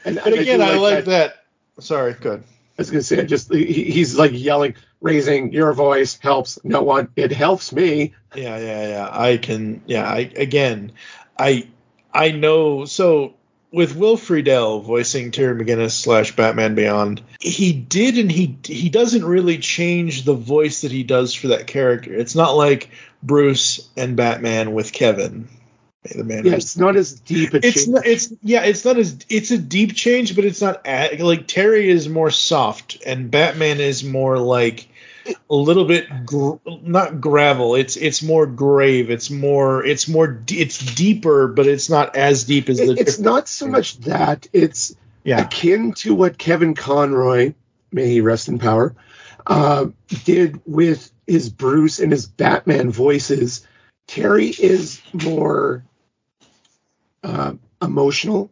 [0.03, 1.35] And, But and again, do I like that.
[1.75, 1.83] that.
[1.83, 2.13] Sorry.
[2.13, 2.41] Good.
[2.41, 6.83] I was gonna say, I just he, he's like yelling, raising your voice helps no
[6.83, 7.07] one.
[7.15, 8.13] It helps me.
[8.35, 9.09] Yeah, yeah, yeah.
[9.11, 9.81] I can.
[9.85, 10.91] Yeah, I again,
[11.39, 11.69] I
[12.13, 12.83] I know.
[12.85, 13.35] So
[13.71, 19.23] with Will Friedle voicing Terry McGinnis slash Batman Beyond, he did and he he doesn't
[19.23, 22.13] really change the voice that he does for that character.
[22.13, 22.89] It's not like
[23.23, 25.47] Bruce and Batman with Kevin.
[26.05, 27.87] May the man Yeah, rest it's not as deep a it's change.
[27.87, 31.47] not, it's yeah it's not as it's a deep change but it's not a, like
[31.47, 34.87] terry is more soft and batman is more like
[35.49, 40.59] a little bit gr- not gravel it's it's more grave it's more it's more d-
[40.61, 44.47] it's deeper but it's not as deep as the It- it's not so much that
[44.53, 47.55] it's yeah akin to what Kevin Conroy,
[47.91, 48.93] may he rest in power,
[49.47, 49.87] uh,
[50.25, 53.65] did with his Bruce and his Batman voices.
[54.07, 55.83] Terry is more
[57.25, 58.51] uh, emotional,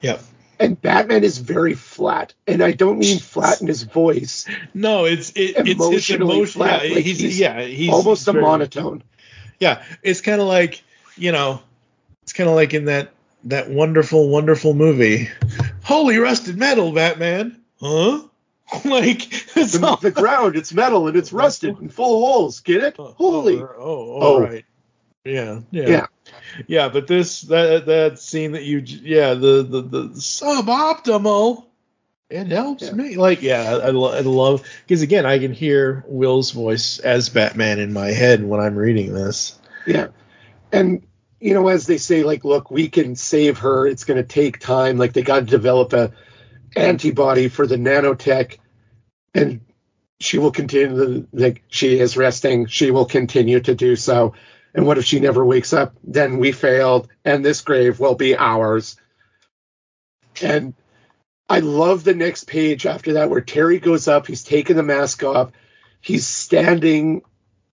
[0.00, 0.18] yeah
[0.60, 2.34] and Batman is very flat.
[2.48, 4.44] And I don't mean flat in his voice,
[4.74, 8.26] no it's it, it's it's Emotionally emotion flat, yeah like he's, he's yeah he's almost
[8.26, 9.02] a very- monotone.
[9.60, 10.82] yeah it's kind of like
[11.16, 11.62] you know
[12.22, 13.12] it's kind of like in that
[13.44, 15.28] that wonderful wonderful movie
[15.84, 18.22] holy rusted metal batman huh
[18.84, 22.60] like it's The, all, the ground, it's metal and it's rusted and full of holes.
[22.60, 22.96] Get it?
[22.98, 23.58] Holy.
[23.62, 24.40] oh, oh, Oh.
[24.40, 24.64] right
[25.28, 26.06] yeah yeah Yeah.
[26.66, 31.64] yeah but this that that scene that you yeah the the the suboptimal
[32.30, 32.92] it helps Yeah.
[32.92, 36.98] me like yeah I, I, lo- I love because again I can hear Will's voice
[36.98, 40.08] as Batman in my head when I'm reading this Yeah.
[40.70, 41.06] And,
[41.40, 43.86] you know, as they say, like, look, we can save her.
[43.86, 44.98] It's going to take time.
[44.98, 46.12] Like, they got to develop a
[46.76, 48.58] antibody for the nanotech.
[49.34, 49.62] And
[50.20, 52.66] she will continue, like, she is resting.
[52.66, 54.34] She will continue to do so.
[54.78, 55.96] And what if she never wakes up?
[56.04, 58.96] Then we failed, and this grave will be ours.
[60.40, 60.72] And
[61.48, 64.28] I love the next page after that where Terry goes up.
[64.28, 65.50] He's taking the mask off.
[66.00, 67.22] He's standing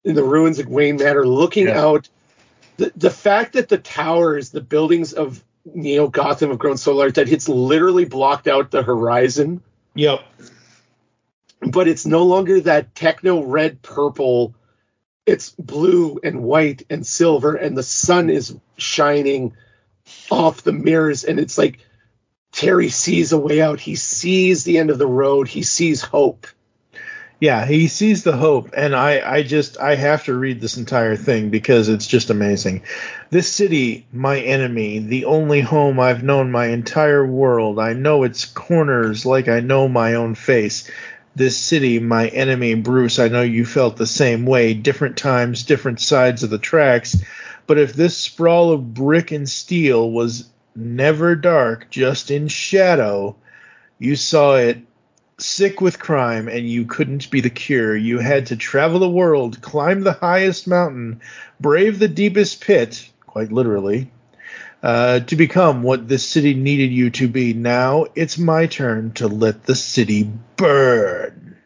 [0.04, 1.80] in the ruins of Wayne Manor looking Yeah.
[1.80, 2.10] out.
[2.78, 7.14] The, the fact that the towers, the buildings of Neo Gotham have grown so large
[7.14, 9.62] that it's literally blocked out the horizon,
[9.94, 10.22] yep
[11.62, 14.56] but it's no longer that techno red purple.
[15.26, 19.56] It's blue and white and silver, and the sun is shining
[20.30, 21.24] off the mirrors.
[21.24, 21.80] And it's like
[22.52, 23.80] Terry sees a way out.
[23.80, 25.48] He sees the end of the road.
[25.48, 26.48] He sees hope.
[27.40, 31.18] Yeah, he sees the hope, and I, I just, I have to read this entire
[31.18, 32.84] thing because it's just amazing.
[33.30, 37.78] This city, my enemy, the only home I've known my entire world.
[37.78, 40.90] I know its corners like I know my own face.
[41.36, 43.20] This city, my enemy, Bruce.
[43.20, 44.74] I know you felt the same way.
[44.74, 47.18] Different times, different sides of the tracks.
[47.68, 53.36] But if this sprawl of brick and steel was never dark, just in shadow,
[54.00, 54.78] you saw it
[55.38, 57.96] sick with crime and you couldn't be the cure.
[57.96, 61.22] You had to travel the world, climb the highest mountain,
[61.60, 64.12] brave the deepest pit, quite literally,
[64.86, 67.56] uh, to become what this city needed you to be.
[67.56, 71.58] Now it's my turn to let the city burn.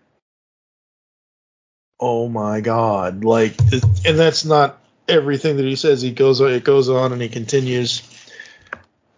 [1.99, 3.25] Oh my god.
[3.25, 6.01] Like, and that's not everything that he says.
[6.01, 8.03] He goes, it goes on and he continues.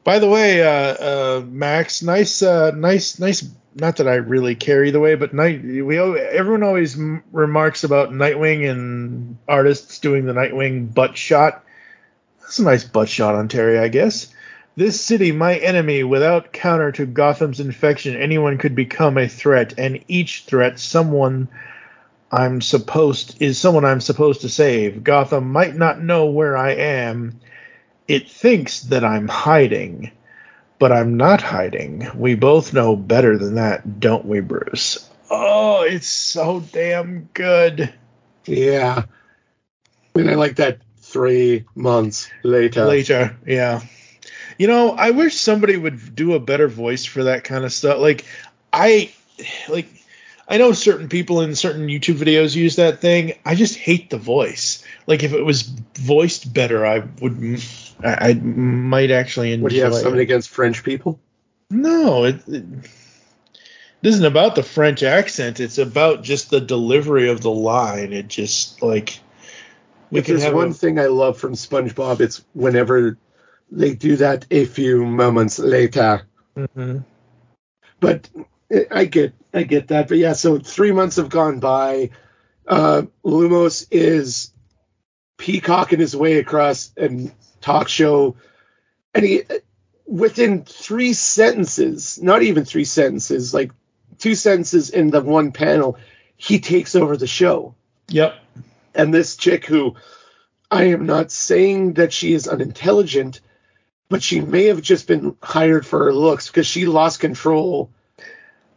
[0.04, 3.48] By the way, uh, uh, Max, nice, uh, nice, nice.
[3.76, 5.64] Not that I really carry the way, but night.
[5.64, 6.98] We everyone always
[7.32, 11.64] remarks about Nightwing and artists doing the Nightwing butt shot.
[12.52, 14.28] That's a nice butt shot on Terry, I guess.
[14.76, 20.04] This city, my enemy, without counter to Gotham's infection, anyone could become a threat, and
[20.10, 21.48] each threat, someone
[22.30, 25.02] I'm supposed is someone I'm supposed to save.
[25.02, 27.40] Gotham might not know where I am.
[28.10, 30.12] It thinks that I'm hiding,
[30.78, 32.10] but I'm not hiding.
[32.16, 35.10] We both know better than that, don't we, Bruce?
[35.30, 37.94] Oh, it's so damn good.
[38.44, 39.06] Yeah.
[40.14, 40.80] I mean, I like that
[41.12, 42.86] three months later.
[42.86, 43.82] Later, yeah.
[44.58, 48.00] You know, I wish somebody would do a better voice for that kind of stuff.
[48.00, 48.26] Like,
[48.72, 49.12] I
[49.70, 49.88] like.
[50.48, 53.34] I know certain people in certain YouTube videos use that thing.
[53.46, 54.84] I just hate the voice.
[55.08, 57.62] Like if it was voiced better, I would.
[58.04, 59.62] I, I might actually enjoy.
[59.62, 59.64] It.
[59.64, 60.02] Would you have it.
[60.02, 61.20] something against French people?
[61.70, 62.64] No, it, it
[64.04, 65.62] isn't about the French accent.
[65.62, 68.12] It's about just the delivery of the line.
[68.12, 69.20] It just like
[70.12, 73.18] if there's one a, thing I love from SpongeBob, it's whenever
[73.72, 76.24] they do that a few moments later.
[76.58, 77.06] Mhm.
[78.00, 78.30] But
[78.92, 80.08] I get I get that.
[80.08, 82.12] But yeah, so three months have gone by.
[82.68, 84.54] Uh, Lumos is
[85.38, 87.32] peacocking his way across a
[87.62, 88.36] talk show,
[89.14, 89.44] and he
[90.06, 93.72] within three sentences, not even three sentences, like
[94.18, 95.98] two sentences in the one panel,
[96.36, 97.76] he takes over the show.
[98.10, 98.36] Yep.
[98.94, 99.96] And this chick who
[100.70, 103.42] I am not saying that she is unintelligent,
[104.10, 107.90] but she may have just been hired for her looks because she lost control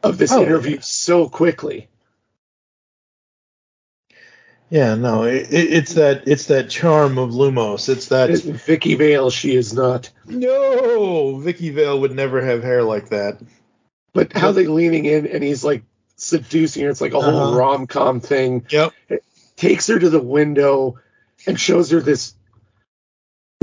[0.02, 0.80] of this Oh, interview yeah.
[0.82, 1.88] so quickly.
[4.70, 7.88] Yeah, no, it, it, it's that it's that charm of Lumos.
[7.88, 10.10] It's that Vicki Vale, she is not.
[10.26, 13.38] no, Vicki Vale would never have hair like that.
[14.14, 15.84] But how they leaning in and he's like
[16.16, 16.90] seducing her.
[16.90, 17.56] It's like a whole Uh-huh.
[17.56, 18.66] rom com thing.
[18.70, 18.92] Yep.
[19.56, 20.98] Takes her to the window
[21.46, 22.34] and shows her this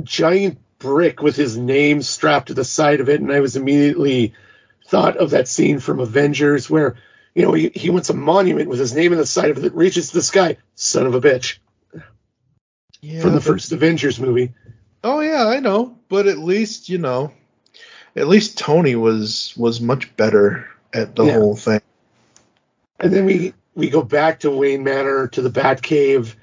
[0.04, 3.22] giant brick with his name strapped to the side of it.
[3.22, 4.34] And I was immediately
[4.88, 6.96] thought of that scene from Avengers where,
[7.36, 9.62] you know, he, he wants a monument with his name on the side of it
[9.62, 10.58] that reaches to the sky.
[10.76, 11.58] Son of a bitch.
[13.02, 14.54] Yeah, From the first Avengers movie.
[15.04, 17.32] Oh yeah, I know, but at least you know,
[18.16, 21.34] at least Tony was was much better at the Yeah.
[21.34, 21.82] whole thing.
[23.00, 26.36] And then we we go back to Wayne Manor to the Batcave.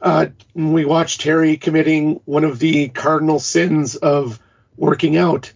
[0.00, 4.40] Uh, we watch Terry committing one of the cardinal sins of
[4.76, 5.52] working out.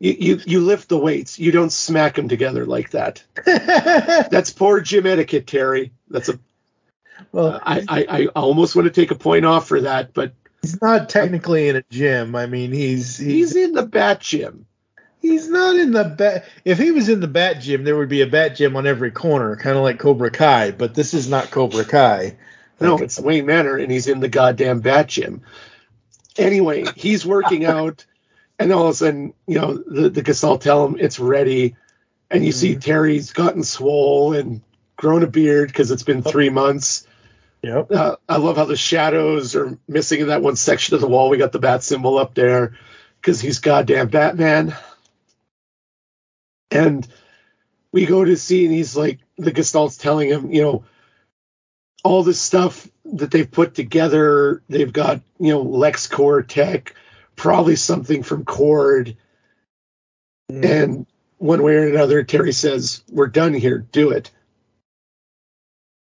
[0.00, 1.38] You, you you lift the weights.
[1.38, 3.22] You don't smack them together like that.
[3.44, 5.92] That's poor gym etiquette, Terry.
[6.08, 6.38] That's a.
[7.30, 10.80] Well, I, I I almost want to take a point off for that, but he's
[10.82, 12.34] not technically in a gym.
[12.34, 14.66] I mean, he's he's he's in the bat gym.
[15.24, 16.44] He's not in the bat.
[16.66, 19.10] If he was in the bat gym, there would be a bat gym on every
[19.10, 20.72] corner, kind of like Cobra Kai.
[20.72, 22.36] But this is not Cobra Kai.
[22.78, 25.40] No, it's Wayne Manor, and he's in the goddamn bat gym.
[26.36, 28.04] Anyway, he's working out,
[28.58, 31.76] and all of a sudden, you know, the, the Gestalt tell him it's ready,
[32.30, 34.60] and you see Terry's gotten swole and
[34.96, 37.06] grown a beard because it's been three months.
[37.62, 37.90] Yep.
[37.90, 41.30] Uh, I love how the shadows are missing in that one section of the wall.
[41.30, 42.76] We got the bat symbol up there
[43.22, 44.76] because he's goddamn Batman.
[46.74, 47.06] And
[47.92, 50.84] we go to see, and he's like, the Gestalt's telling him, you know,
[52.02, 54.62] all this stuff that they've put together.
[54.68, 56.94] They've got, you know, LexCorp tech,
[57.36, 59.16] probably something from Kord.
[60.50, 61.06] And
[61.38, 63.78] one way or another, Terry says, We're done here.
[63.78, 64.30] Do it.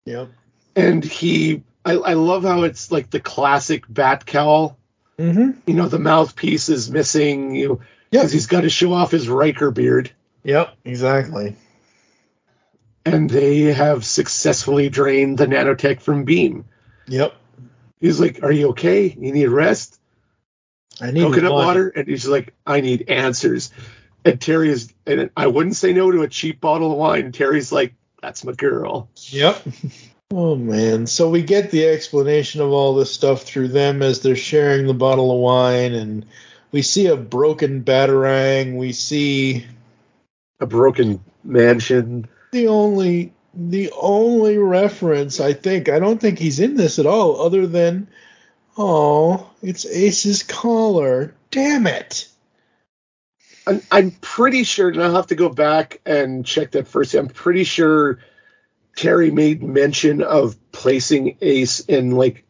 [0.06, 0.30] Yep.
[0.76, 4.78] And he, I, I love how it's like the classic bat cowl.
[5.20, 5.60] Mm-hmm.
[5.68, 9.30] You know, the mouthpiece is missing, you know, because he's got to show off his
[9.30, 10.12] Riker beard.
[10.44, 10.76] Yep.
[10.86, 11.56] Exactly.
[13.06, 16.66] And they have successfully drained the nanotech from Beam.
[17.08, 17.34] Yep.
[18.00, 19.16] He's like, Are you okay?
[19.18, 20.00] You need rest?
[21.00, 21.66] I need coconut wine.
[21.66, 23.72] water, and he's like, I need answers.
[24.24, 27.32] And Terry is, and I wouldn't say no to a cheap bottle of wine.
[27.32, 29.10] Terry's like, that's my girl.
[29.16, 29.64] Yep.
[30.34, 31.08] Oh man.
[31.08, 34.94] So we get the explanation of all this stuff through them as they're sharing the
[34.94, 36.26] bottle of wine and
[36.72, 39.66] we see a broken batarang, we see
[40.62, 42.28] A broken mansion.
[42.52, 47.42] the only the only reference I think I don't think he's in this at all
[47.42, 48.08] other than
[48.78, 51.34] oh, it's Ace's collar.
[51.50, 52.28] Damn it.
[53.68, 57.14] I'm, I'm pretty sure, and I'll have to go back and check that first.
[57.14, 58.20] I'm pretty sure
[58.96, 62.46] Terry made mention of placing Ace in like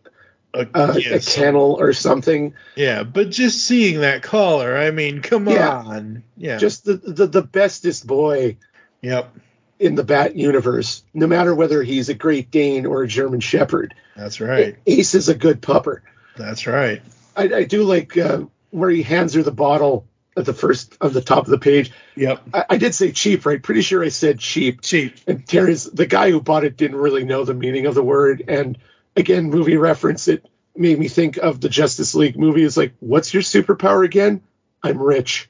[0.54, 1.28] a, uh, yes.
[1.36, 2.54] a kennel or something.
[2.76, 5.70] Yeah, but just seeing that collar, I mean, come Yeah.
[5.70, 6.24] on.
[6.38, 6.58] Yeah.
[6.58, 8.58] Just the, the the bestest boy
[9.02, 9.36] Yep.
[9.80, 13.96] in the Bat universe, no matter whether he's a Great Dane or a German Shepherd.
[14.16, 14.76] That's right.
[14.86, 16.02] Ace is a good pupper.
[16.38, 17.02] That's right.
[17.36, 20.06] I, I do like uh, where he hands her the bottle
[20.38, 21.92] at the first of the top of the page.
[22.16, 22.42] Yep.
[22.54, 23.62] I, I did say cheap, right?
[23.62, 24.82] Pretty sure I said cheap.
[24.82, 25.16] Cheap.
[25.28, 28.44] And Terry's the guy who bought it didn't really know the meaning of the word.
[28.48, 28.78] And
[29.16, 32.64] again, movie reference, it made me think of the Justice League movie.
[32.64, 34.42] It's like, what's your superpower again?
[34.84, 35.50] I'm rich.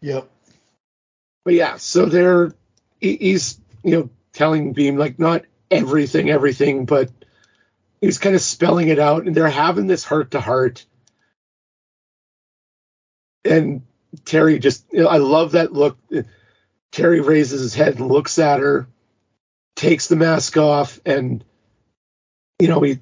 [0.00, 0.28] Yep.
[1.44, 2.52] But yeah, so they're
[3.00, 7.10] he's you know telling Beam like not everything, everything, but
[8.00, 10.84] he's kind of spelling it out, and they're having this heart to heart.
[13.44, 13.82] And
[14.24, 15.98] Terry just, you know, I love that look.
[16.92, 18.88] Terry raises his head and looks at her,
[19.76, 21.44] takes the mask off, and
[22.58, 22.98] you know he.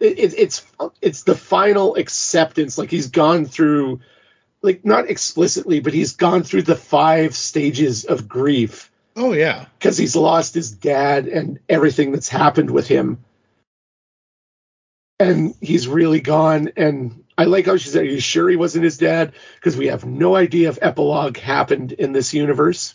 [0.00, 0.66] It, it, it's
[1.02, 2.78] it's the final acceptance.
[2.78, 4.00] Like he's gone through,
[4.62, 9.66] like not explicitly, but he's gone through the five stages of grief Oh yeah.
[9.78, 13.18] because he's lost his dad and everything that's happened with him.
[15.18, 16.70] And he's really gone.
[16.76, 19.32] And I like how she said, Are you sure he wasn't his dad?
[19.56, 22.94] Because we have no idea if epilogue happened in this universe.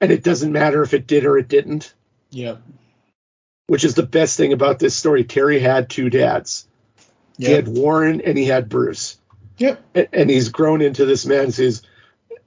[0.00, 1.94] And it doesn't matter if it did or it didn't,
[2.30, 2.60] Yep.
[3.70, 5.22] Which is the best thing about this story.
[5.22, 6.66] Terry had two dads.
[7.38, 9.16] He had Warren and he had Bruce.
[9.58, 9.80] Yep.
[9.94, 11.82] and, and he's grown into this man says,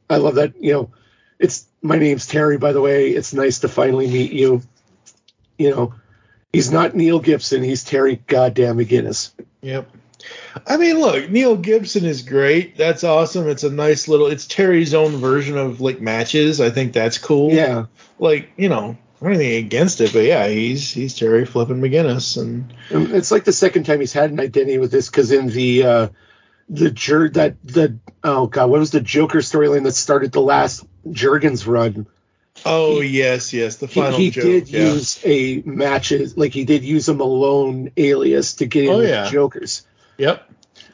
[0.09, 0.91] I love that, you know,
[1.39, 3.11] it's my name's Terry, by the way.
[3.11, 4.63] It's nice to finally meet you.
[5.57, 5.93] You know,
[6.51, 9.31] he's not Neil Gibson, he's Terry goddamn McGinnis.
[9.61, 9.89] Yep.
[10.67, 12.75] I mean, look, Neil Gibson is great.
[12.75, 13.47] That's awesome.
[13.47, 14.27] It's a nice little.
[14.27, 16.59] It's Terry's own version of like matches.
[16.59, 17.53] I think that's cool.
[17.53, 17.85] Yeah.
[18.19, 18.97] Like you know,
[19.31, 23.53] anything against it, but yeah, he's he's Terry flipping McGinnis, and And It's like the
[23.53, 26.07] second time he's had an identity with this because in the uh
[26.69, 30.85] the jur that the oh god, what was the Joker storyline that started the last
[31.07, 32.07] Jurgens run?
[32.65, 34.43] oh yes, yes, the final he joke.
[34.43, 34.93] did yeah.
[34.93, 39.29] use a matches like he did use a Malone alias to get in Oh, yeah.
[39.29, 39.85] Jokers.
[40.17, 40.47] Yep.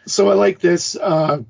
[0.05, 0.95] so I like this.
[0.95, 1.43] Uh,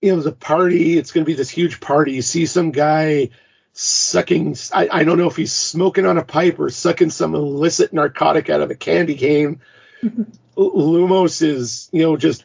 [0.00, 0.96] you know, the party.
[0.96, 2.12] It's going to be this huge party.
[2.12, 3.30] You see some guy
[3.76, 4.56] sucking.
[4.72, 8.48] I, I don't know if he's smoking on a pipe or sucking some illicit narcotic
[8.50, 9.60] out of a candy cane.
[10.56, 12.44] Lumos is, you know, just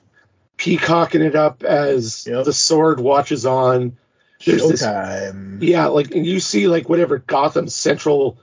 [0.58, 2.46] peacocking it up as Yep.
[2.46, 3.98] the sword watches on.
[4.46, 5.62] There's this Showtime.
[5.62, 8.40] yeah, like and you see like whatever Gotham Central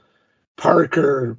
[0.57, 1.39] Park or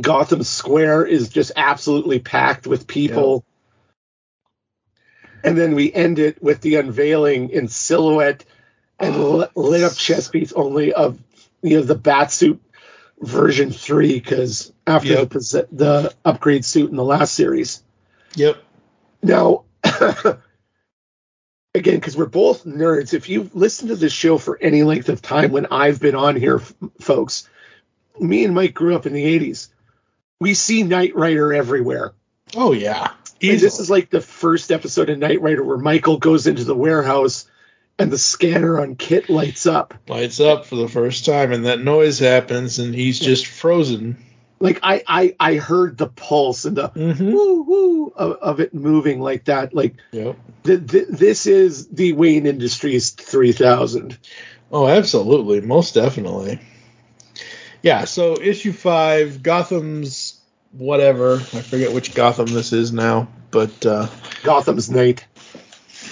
[0.00, 3.44] Gotham Square is just absolutely packed with people.
[5.44, 8.44] And then we end it with the unveiling in silhouette
[8.98, 11.18] and li- lit up chess piece only of
[11.62, 12.60] you know the bat suit
[13.20, 15.30] version three because after Yep.
[15.30, 17.82] the the upgrade suit in the last series.
[18.36, 18.56] Yep.
[19.22, 19.64] Now,
[21.74, 25.22] again, because we're both nerds, if you've listened to this show for any length of
[25.22, 27.48] time when I've been on here, f- folks,
[28.20, 29.68] me and Mike grew up in the 80s.
[30.40, 32.12] We see Knight Rider everywhere.
[32.56, 33.12] Oh yeah.
[33.40, 36.74] And this is like the first episode of Knight Rider where Michael goes into the
[36.76, 37.48] warehouse
[37.98, 39.94] and the scanner on KITT lights up.
[40.08, 44.16] lights up for the first time, and that noise happens, and he's just frozen.
[44.60, 47.32] Like I, I, I heard the pulse and the Mm-hmm.
[47.32, 49.72] woo woo of, of it moving like that.
[49.74, 50.36] Like Yep.
[50.64, 54.18] th- th- this is the Wayne Industries 3000.
[54.72, 56.60] Oh, absolutely, most definitely.
[57.82, 58.04] Yeah.
[58.04, 60.40] So issue five, Gotham's
[60.72, 61.34] whatever.
[61.36, 64.08] I forget which Gotham this is now, but uh,
[64.42, 65.24] Gotham's Night.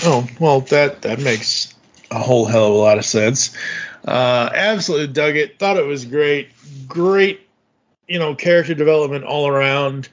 [0.05, 1.74] oh well, that that makes
[2.16, 3.56] a whole hell of a lot of sense.
[4.06, 5.58] Uh, absolutely dug it.
[5.58, 6.50] Thought it was great.
[6.88, 7.40] Great,
[8.08, 10.08] you know, character development all around.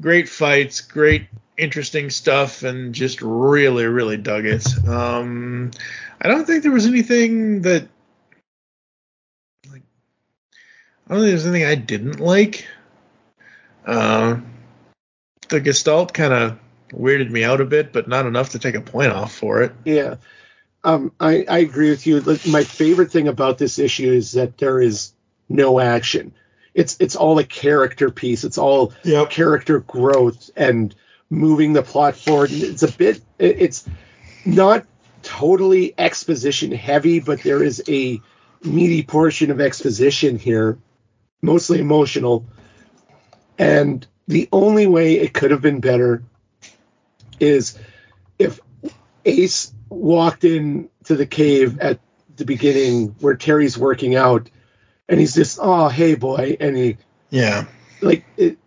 [0.00, 0.80] Great fights.
[0.80, 1.26] Great,
[1.56, 4.66] interesting stuff, and just really, really dug it.
[4.86, 5.70] Um,
[6.20, 7.88] I don't think there was anything that
[9.70, 9.82] like.
[11.08, 12.66] I don't think there's anything I didn't like.
[13.86, 14.38] Uh,
[15.48, 16.58] the Gestalt kind of
[16.92, 19.72] weirded me out a bit, but not enough to take a point off for it.
[19.84, 20.16] Yeah.
[20.84, 22.20] Um, I, I agree with you.
[22.50, 25.12] My favorite thing about this issue is that there is
[25.48, 26.34] no action.
[26.74, 28.44] It's it's all a character piece.
[28.44, 29.30] It's all Yep.
[29.30, 30.94] character growth and
[31.30, 32.50] moving the plot forward.
[32.52, 33.20] It's a bit.
[33.38, 33.88] It's
[34.44, 34.84] not
[35.22, 38.20] totally exposition heavy, but there is a
[38.62, 40.78] meaty portion of exposition here,
[41.40, 42.44] mostly emotional.
[43.58, 46.22] And the only way it could have been better
[47.40, 47.78] is
[48.38, 48.60] if
[49.24, 52.00] Ace walked in to the cave at
[52.36, 54.50] the beginning where Terry's working out,
[55.08, 56.56] and he's just, oh, hey, boy.
[56.60, 56.96] And he,
[57.30, 57.66] Yeah.
[58.00, 58.58] like, it,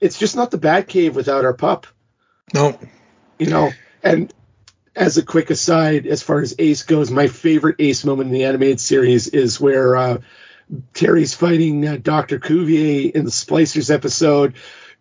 [0.00, 1.86] it's just not the Batcave without our pup.
[2.54, 2.78] No.
[3.38, 3.70] You know,
[4.02, 4.32] and
[4.96, 8.44] as a quick aside, as far as Ace goes, my favorite Ace moment in the
[8.44, 10.18] animated series is where uh,
[10.94, 12.38] Terry's fighting uh, Dr.
[12.38, 14.54] Cuvier in the Splicers episode.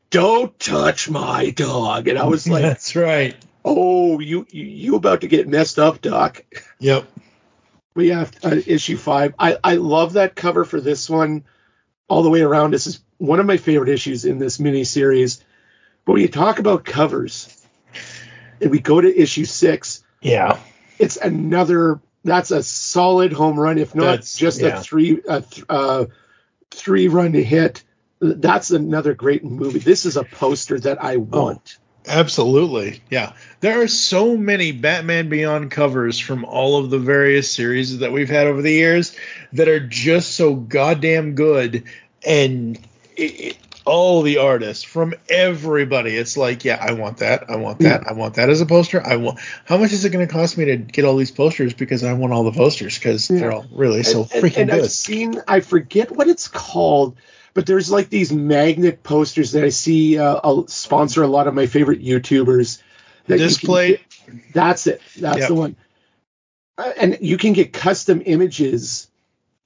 [0.09, 2.07] Don't touch my dog.
[2.07, 3.35] And I was like, That's right.
[3.65, 6.43] Oh, you, you, you about to get messed up, Doc.
[6.79, 7.05] Yep.
[7.95, 9.33] We have uh, issue five.
[9.37, 11.43] I, I love that cover for this one
[12.07, 12.71] all the way around.
[12.71, 15.43] This is one of my favorite issues in this mini series.
[16.05, 17.55] But when you talk about covers,
[18.61, 20.59] and we go to issue six, Yeah.
[20.97, 21.99] it's another.
[22.23, 24.79] That's a solid home run, if not That's- just yeah.
[24.79, 26.05] a three a th- uh,
[26.71, 27.83] three run to hit.
[28.21, 29.79] That's another great movie.
[29.79, 31.77] This is a poster that I want.
[32.09, 33.01] Absolutely.
[33.09, 33.33] Yeah.
[33.59, 38.29] There are so many Batman Beyond covers from all of the various series that we've
[38.29, 39.15] had over the years
[39.53, 41.83] that are just so goddamn good.
[42.25, 42.77] And
[43.15, 47.49] it, it, all the artists from everybody, it's like, yeah, I want that.
[47.49, 48.07] I want that.
[48.07, 49.05] I want that as a poster.
[49.05, 49.39] I want.
[49.65, 51.73] How much is it going to cost me to get all these posters?
[51.73, 54.83] Because I want all the posters because they're all really so and, freaking and good.
[54.83, 57.17] I've seen, I forget what it's called,
[57.59, 61.65] but there's like these magnet posters that I see uh, sponsor a lot of my
[61.65, 62.81] favorite YouTubers.
[63.27, 64.01] that you can Display.
[64.53, 65.01] That's it.
[65.19, 65.47] That's Yep.
[65.49, 65.75] the one.
[66.77, 69.11] Uh, and you can get custom images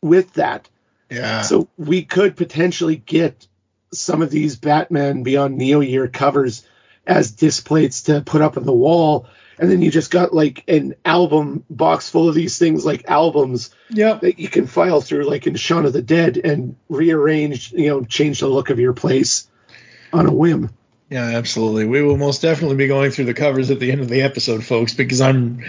[0.02, 0.68] with that.
[1.12, 1.44] Yeah.
[1.44, 3.46] So we could potentially get
[3.94, 6.66] some of these Batman Beyond Neo Year covers
[7.06, 9.28] as displays to put up on the wall.
[9.60, 13.70] And then you just got like an album box full of these things, like albums
[13.90, 14.22] Yep.
[14.22, 18.04] that you can file through, like in Shaun of the Dead, and rearrange, you know,
[18.04, 19.48] change the look of your place
[20.12, 20.72] on a whim.
[21.10, 21.86] Yeah, absolutely.
[21.86, 24.64] We will most definitely be going through the covers at the end of the episode,
[24.64, 25.64] folks, because I'm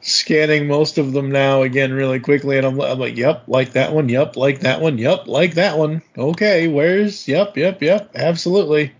[0.00, 3.92] scanning most of them now again really quickly, and I'm, I'm like, yep, like that
[3.92, 6.02] one, yep, like that one, yep, like that one.
[6.18, 8.92] Okay, where's, yep, yep, yep, absolutely.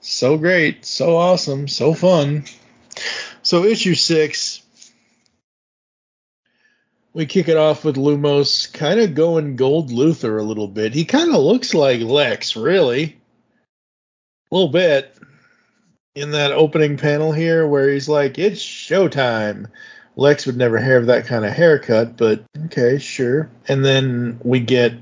[0.00, 2.44] So great, so awesome, so fun.
[3.42, 4.62] So, issue six,
[7.12, 10.94] we kick it off with Lumos kind of going gold Luthor a little bit.
[10.94, 13.18] He kind of looks like Lex, really.
[14.50, 15.14] A little bit
[16.14, 19.66] in that opening panel here where he's like, "It's showtime."
[20.16, 23.50] Lex would never have that kind of haircut, but okay, sure.
[23.68, 24.94] And then we get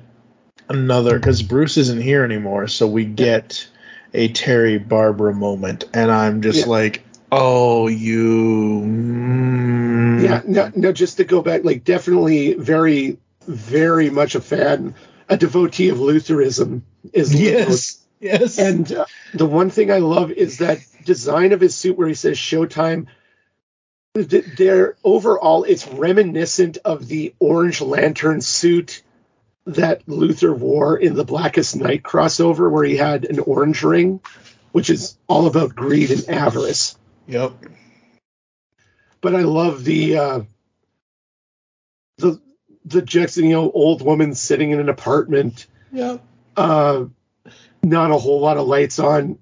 [0.68, 3.68] another because Bruce isn't here anymore, so we get
[4.14, 6.66] a Terry Barbara moment, and I'm just Yeah.
[6.72, 14.10] like, "Oh, you." mm." Yeah, no, no, just to go back, like definitely very, very
[14.10, 14.94] much a fan,
[15.28, 17.34] a devotee of Lutheranism is.
[17.40, 18.04] Yes.
[18.20, 18.58] Yes.
[18.58, 22.14] And uh, the one thing I love is that design of his suit where he
[22.14, 23.06] says Showtime.
[24.16, 29.02] th- They're overall, it's reminiscent of the Orange Lantern suit
[29.68, 34.20] that Luthor wore in the Blackest Night crossover, where he had an orange ring,
[34.72, 36.98] which is all about greed and avarice.
[37.26, 37.52] Yep.
[39.20, 40.40] But I love the uh,
[42.16, 42.40] the
[42.86, 46.22] the Jackson, you know, old woman sitting in an apartment Yep.
[46.56, 47.04] uh,
[47.82, 49.38] not a whole lot of lights on.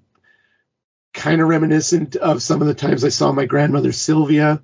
[1.13, 4.61] Kind of reminiscent of some of the times I saw my grandmother Sylvia,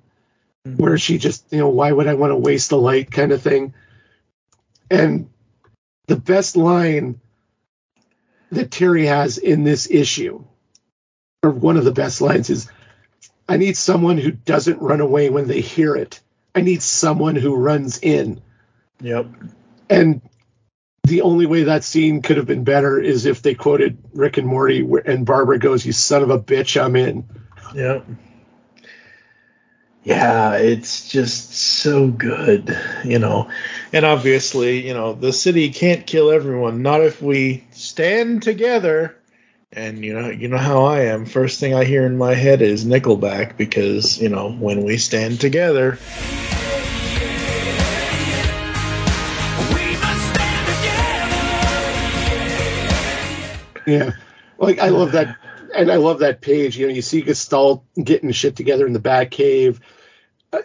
[0.76, 3.42] where she just, you know, why would I want to waste the light kind of
[3.42, 3.74] thing.
[4.90, 5.30] And
[6.06, 7.20] the best line
[8.50, 10.44] that Terry has in this issue,
[11.42, 12.70] or one of the best lines, is
[13.48, 16.20] I need someone who doesn't run away when they hear it.
[16.54, 18.40] I need someone who runs in.
[19.00, 19.26] Yep.
[19.90, 20.22] And
[21.02, 24.46] the only way that scene could have been better is if they quoted Rick and
[24.46, 27.24] Morty, and Barbara goes, "You son of a bitch, I'm in."
[27.74, 28.06] Yep.
[30.04, 33.48] Yeah, it's just so good, you know.
[33.90, 39.16] And obviously, you know, the city can't kill everyone, not if we stand together.
[39.72, 41.24] And you know, you know how I am.
[41.24, 45.40] First thing I hear in my head is Nickelback because, you know, when we stand
[45.40, 45.98] together.
[53.86, 54.12] Yeah,
[54.58, 55.36] like I love that,
[55.74, 56.76] and I love that page.
[56.76, 59.80] You know, you see Gestalt getting shit together in the Batcave,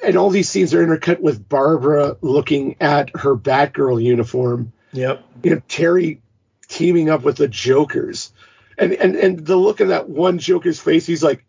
[0.03, 4.73] and all these scenes are intercut with Barbara looking at her Batgirl uniform.
[4.93, 5.23] Yep.
[5.43, 6.21] You know, Terry
[6.67, 8.31] teaming up with the Jokers,
[8.77, 11.05] and and and the look in that one Joker's face.
[11.05, 11.45] He's like,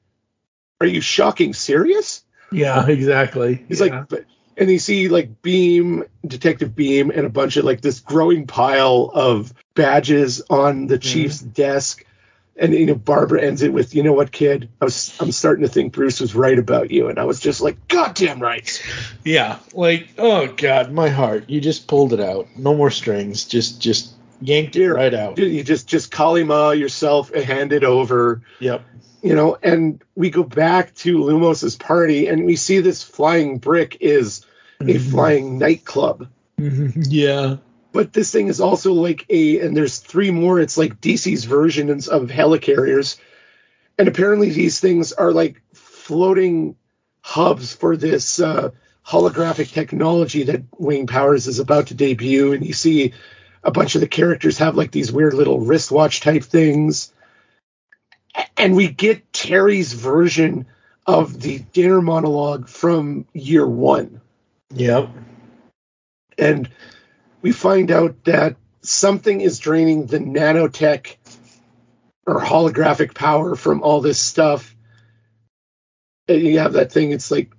[0.81, 3.65] "Are you shocking serious?" Yeah, exactly.
[3.69, 3.87] He's Yeah.
[3.87, 4.25] like, but,
[4.57, 9.11] and you see like Beam, Detective Beam, and a bunch of like this growing pile
[9.15, 11.09] of badges on the mm-hmm.
[11.09, 12.05] chief's desk.
[12.61, 14.69] And you know, Barbara ends it with, "You know what, kid?
[14.83, 17.63] I was, I'm starting to think Bruce was right about you." And I was just
[17.63, 18.83] like, "Goddamn right!"
[19.25, 21.49] Yeah, like oh god, my heart.
[21.49, 22.49] You just pulled it out.
[22.57, 23.45] No more strings.
[23.47, 25.39] Just just yanked it right out.
[25.39, 28.43] You just just Kali Ma yourself and hand it over.
[28.59, 28.83] Yep.
[29.23, 33.97] You know, and we go back to Lumos's party and we see this flying brick
[34.01, 34.45] is
[34.81, 35.11] a Mhm.
[35.11, 36.27] flying nightclub.
[36.59, 37.57] yeah.
[37.93, 42.09] But this thing is also like a and there's three more, it's like DC's versions
[42.09, 43.19] of helicarriers.
[43.99, 46.77] And apparently these things are like floating
[47.23, 48.71] hubs for this uh,
[49.07, 52.53] holographic technology that Wing Powers is about to debut.
[52.53, 53.13] And you see
[53.63, 57.13] a bunch of the characters have like these weird little wristwatch type things.
[58.57, 60.67] And we get Terry's version
[61.07, 64.21] of the dinner monologue from year one.
[64.75, 65.11] Yep.
[66.39, 66.71] And
[67.43, 71.17] we find out that something is draining the nanotech
[72.27, 74.75] or holographic power from all this stuff.
[76.29, 77.53] And you have that thing, it's like,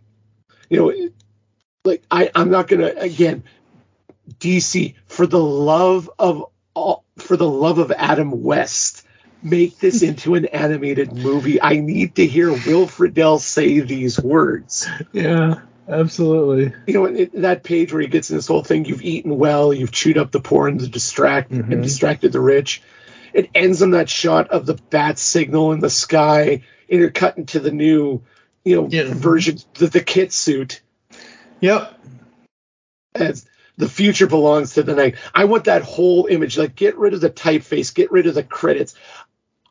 [0.69, 1.09] you know,
[1.83, 3.43] like I, I'm not gonna again,
[4.39, 9.05] DC for the love of all for the love of Adam West,
[9.43, 11.61] make this into an animated movie.
[11.61, 15.61] I need to hear Will Friedle say these words Yeah.
[15.91, 16.73] Absolutely.
[16.87, 19.73] you know, it, that page where he gets in this whole thing, you've eaten well,
[19.73, 21.71] you've chewed up the poor and the distract Mhm.
[21.71, 22.81] and distracted the rich.
[23.33, 27.71] It ends on that shot of the bat signal in the sky, intercut into the
[27.71, 28.21] new,
[28.63, 29.13] you know, Yeah.
[29.13, 30.81] version, the, the kit suit
[31.59, 31.99] Yep.
[33.15, 33.45] as
[33.77, 35.15] the future belongs to the night.
[35.33, 38.43] I want that whole image, like get rid of the typeface, get rid of the
[38.43, 38.95] credits.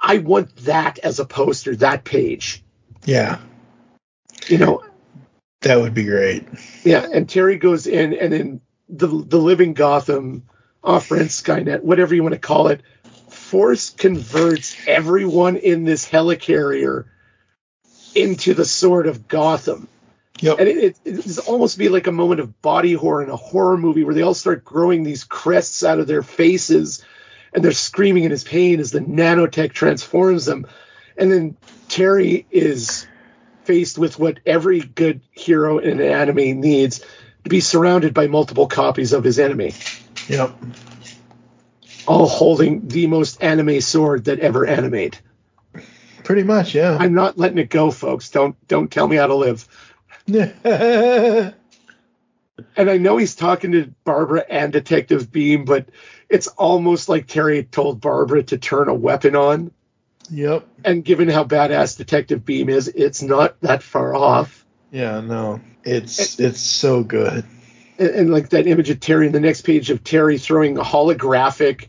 [0.00, 2.62] I want that as a poster, that page.
[3.04, 3.38] Yeah.
[4.48, 4.79] You know,
[5.62, 6.46] That would be great.
[6.84, 10.44] Yeah, and Terry goes in, and then the the living Gotham,
[10.82, 12.82] off-brand Skynet, whatever you want to call it,
[13.28, 17.06] force converts everyone in this helicarrier
[18.14, 19.88] into the sword of Gotham.
[20.40, 20.58] Yep.
[20.58, 23.76] And it, it, it's almost be like a moment of body horror in a horror
[23.76, 27.04] movie where they all start growing these crests out of their faces
[27.52, 30.66] and they're screaming in his pain as the nanotech transforms them.
[31.16, 31.56] And then
[31.88, 33.06] Terry is
[33.70, 36.98] faced with what every good hero in an anime needs
[37.44, 39.72] to be surrounded by multiple copies of his enemy,
[40.26, 40.50] Yep.
[42.04, 45.22] all holding the most anime sword that ever animate.
[46.24, 46.96] Pretty much, yeah.
[46.98, 48.30] I'm not letting it go, folks.
[48.30, 49.68] Don't don't tell me how to live.
[52.76, 55.88] And I know he's talking to Barbara and Detective Beam, but
[56.28, 59.70] it's almost like Terry told Barbara to turn a weapon on.
[60.30, 60.66] Yep.
[60.84, 64.64] And given how badass Detective Beam is, it's not that far off.
[64.90, 65.60] Yeah, no.
[65.84, 67.44] It's it's so good.
[67.98, 70.82] And, and like that image of Terry in the next page of Terry throwing a
[70.82, 71.88] holographic,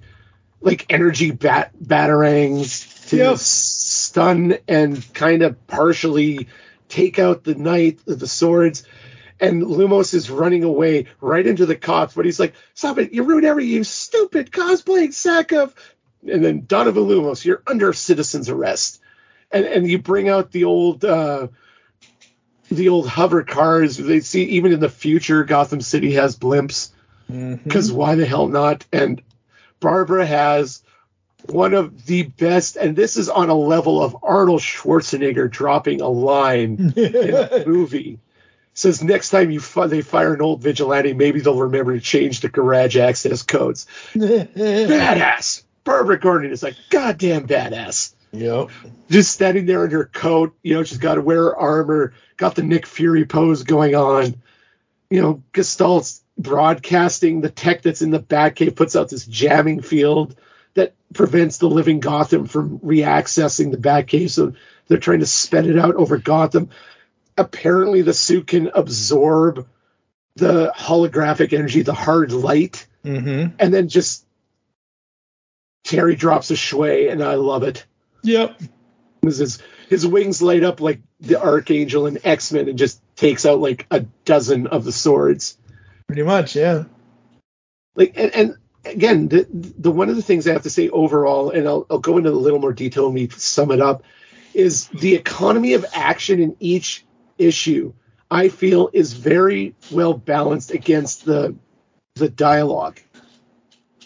[0.61, 3.37] like energy bat batarangs to Yep.
[3.37, 6.47] stun and kind of partially
[6.87, 8.83] take out the knight, of the swords.
[9.39, 13.11] And Lumos is running away right into the cops, but he's like, "Stop it!
[13.11, 15.73] You ruined everything, you stupid cosplaying sack of."
[16.27, 19.01] And then Donovan Lumos, you're under citizen's arrest,
[19.51, 21.47] and and you bring out the old uh,
[22.69, 23.97] the old hover cars.
[23.97, 26.91] They see even in the future, Gotham City has blimps
[27.63, 28.85] because why the hell not?
[28.91, 29.21] And
[29.79, 30.83] Barbara has
[31.47, 36.07] one of the best, and this is on a level of Arnold Schwarzenegger dropping a
[36.07, 38.19] line in a movie.
[38.73, 42.39] Says next time you fi- they fire an old vigilante, maybe they'll remember to change
[42.39, 43.85] the garage access codes.
[44.13, 45.63] Badass.
[45.83, 48.13] Barbara Gordon is like goddamn badass.
[48.33, 48.69] Yep.
[49.09, 52.55] Just standing there in her coat, you know, she's got to wear her armor, got
[52.55, 54.41] the Nick Fury pose going on.
[55.09, 60.35] You know, Gestalt's broadcasting the tech that's in the Batcave puts out this jamming field
[60.75, 64.29] that prevents the living Gotham from reaccessing the Batcave.
[64.29, 64.53] So
[64.87, 66.69] they're trying to sped it out over Gotham.
[67.37, 69.67] Apparently, the suit can absorb
[70.35, 73.55] the holographic energy, the hard light, Mm-hmm.
[73.57, 74.27] and then just
[75.83, 77.85] Terry drops a shway, and I love it.
[78.23, 78.61] Yep.
[79.21, 83.45] His, his, his wings light up like the Archangel and X Men and just takes
[83.45, 85.57] out like a dozen of the swords.
[86.07, 86.85] Pretty much, yeah.
[87.95, 88.55] Like and, and
[88.85, 91.99] again, the, the one of the things I have to say overall, and I'll, I'll
[91.99, 94.03] go into a little more detail when we sum it up,
[94.53, 97.05] is the economy of action in each
[97.37, 97.93] issue.
[98.29, 101.55] I feel is very well balanced against the
[102.15, 102.99] the dialogue.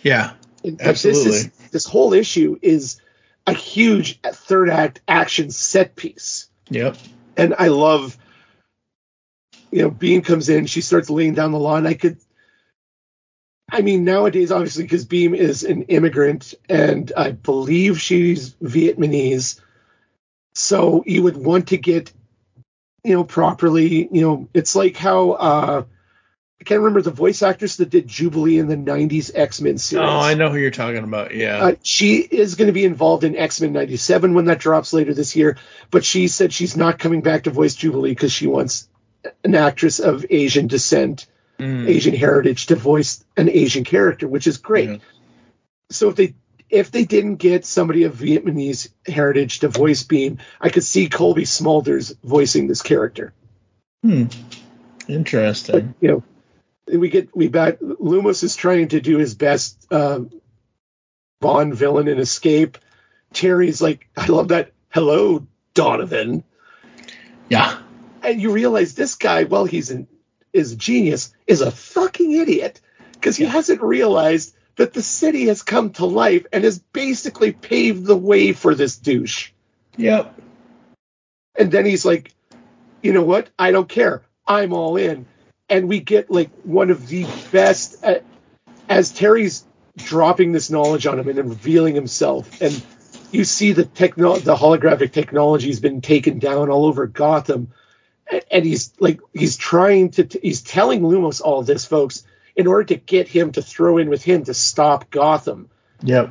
[0.01, 0.33] Yeah.
[0.63, 1.31] And Absolutely.
[1.31, 3.01] This, is, this whole issue is
[3.45, 6.47] a huge third act action set piece.
[6.69, 6.95] Yep.
[7.35, 8.17] and I love,
[9.71, 12.17] you know, Beam comes in, she starts laying down the law, and I could,
[13.69, 19.59] I mean, nowadays, obviously, because Beam is an immigrant, and I believe she's Vietnamese,
[20.53, 22.13] so you would want to get,
[23.03, 25.83] you know, properly, you know, it's like how uh,
[26.61, 30.07] I can't remember the voice actress that did Jubilee in the '90s X Men series.
[30.07, 31.35] Oh, I know who you're talking about.
[31.35, 31.57] Yeah.
[31.65, 35.13] Uh, she is going to be involved in X Men '97 when that drops later
[35.13, 35.57] this year,
[35.91, 38.87] but she said she's not coming back to voice Jubilee because she wants
[39.43, 41.27] an actress of Asian descent,
[41.59, 41.87] Mm.
[41.87, 44.89] Asian heritage to voice an Asian character, which is great.
[44.89, 44.97] Yeah.
[45.89, 46.35] So if they
[46.69, 51.43] if they didn't get somebody of Vietnamese heritage to voice Beam, I could see Cobie
[51.43, 53.33] Smulders voicing this character.
[54.03, 54.25] Hmm.
[54.25, 55.93] But Interesting.
[56.01, 56.23] you know,
[56.87, 57.79] we get we back.
[57.79, 60.31] Lumos is trying to do his best um,
[61.41, 62.77] Bond villain and escape.
[63.33, 64.71] Terry's like, I love that.
[64.89, 66.43] Hello, Donovan.
[67.49, 67.79] Yeah.
[68.23, 70.07] And you realize this guy, well, he's an,
[70.53, 72.81] is a genius, is a fucking idiot
[73.13, 78.05] because he hasn't realized that the city has come to life and has basically paved
[78.05, 79.51] the way for this douche.
[79.97, 80.39] Yep.
[81.57, 82.33] And then he's like,
[83.01, 83.49] you know what?
[83.59, 84.23] I don't care.
[84.47, 85.25] I'm all in.
[85.69, 88.19] And we get like one of the best uh,
[88.87, 89.65] as Terry's
[89.97, 92.61] dropping this knowledge on him and revealing himself.
[92.61, 92.83] And
[93.31, 97.71] you see the techno the holographic technology has been taken down all over Gotham.
[98.51, 102.95] And he's like he's trying to he's telling Lumos all this, folks, in order to
[102.95, 105.69] get him to throw in with him to stop Gotham.
[106.01, 106.29] Yep.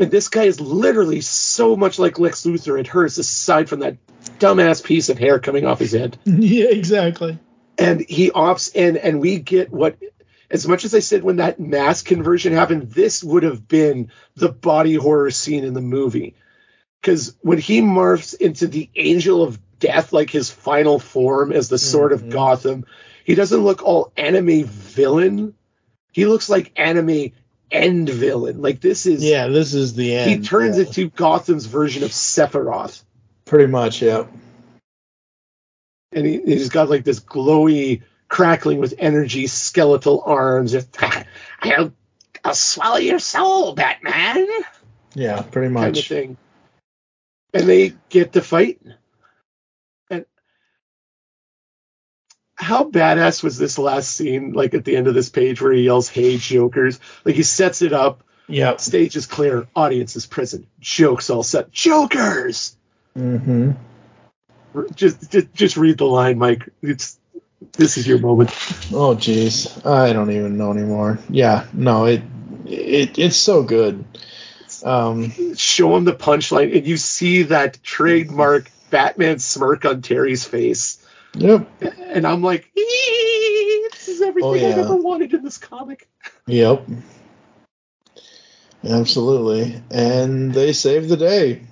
[0.00, 3.98] And this guy is literally so much like Lex Luthor at hers, aside from that
[4.38, 6.16] dumbass piece of hair coming off his head.
[6.24, 7.38] Yeah, exactly.
[7.80, 9.96] And he opts in, and we get what,
[10.50, 14.50] as much as I said when that mass conversion happened, this would have been the
[14.50, 16.34] body horror scene in the movie.
[17.00, 21.78] Because when he morphs into the Angel of Death, like his final form as the
[21.78, 22.30] Sword of mm-hmm.
[22.30, 22.84] Gotham,
[23.24, 25.54] he doesn't look all anime villain.
[26.12, 27.32] He looks like anime
[27.70, 28.60] end villain.
[28.60, 30.30] Like this is Yeah, this is the end.
[30.30, 30.84] he turns yeah.
[30.84, 33.02] into Gotham's version of Sephiroth.
[33.44, 34.02] pretty much.
[34.02, 34.30] Yep.
[36.12, 40.72] And he, he's got like this glowy, crackling with energy, skeletal arms.
[40.72, 40.96] Just,
[41.60, 41.92] I'll,
[42.44, 44.46] I'll swallow your soul, Batman,
[45.14, 45.82] Yeah, pretty much.
[45.82, 46.36] kind of thing.
[47.52, 48.80] And they get to fight.
[50.10, 50.24] And
[52.54, 54.52] how badass was this last scene?
[54.52, 57.82] Like at the end of this page where he yells, "Hey, Jokers!" Like he sets
[57.82, 58.22] it up.
[58.48, 58.80] Yep.
[58.80, 59.66] Stage is clear.
[59.74, 60.66] Audience is present.
[60.80, 61.70] Jokes all set.
[61.72, 62.76] Jokers.
[63.16, 63.72] Mm-hmm.
[64.94, 66.68] Just, just, just read the line, Mike.
[66.82, 67.18] It's
[67.72, 68.50] this is your moment.
[68.92, 69.84] Oh, jeez.
[69.86, 71.18] I don't even know anymore.
[71.28, 71.66] Yeah.
[71.72, 72.06] No.
[72.06, 72.22] It.
[72.66, 73.18] It.
[73.18, 74.04] It's so good.
[74.84, 75.54] Um.
[75.56, 81.04] Show him the punchline, and you see that trademark Batman smirk on Terry's face.
[81.34, 81.68] Yep.
[82.02, 86.08] And I'm like, this is everything Oh, I've ever wanted in this comic.
[86.46, 86.86] Yep.
[88.82, 89.80] Absolutely.
[89.90, 91.62] And they saved the day.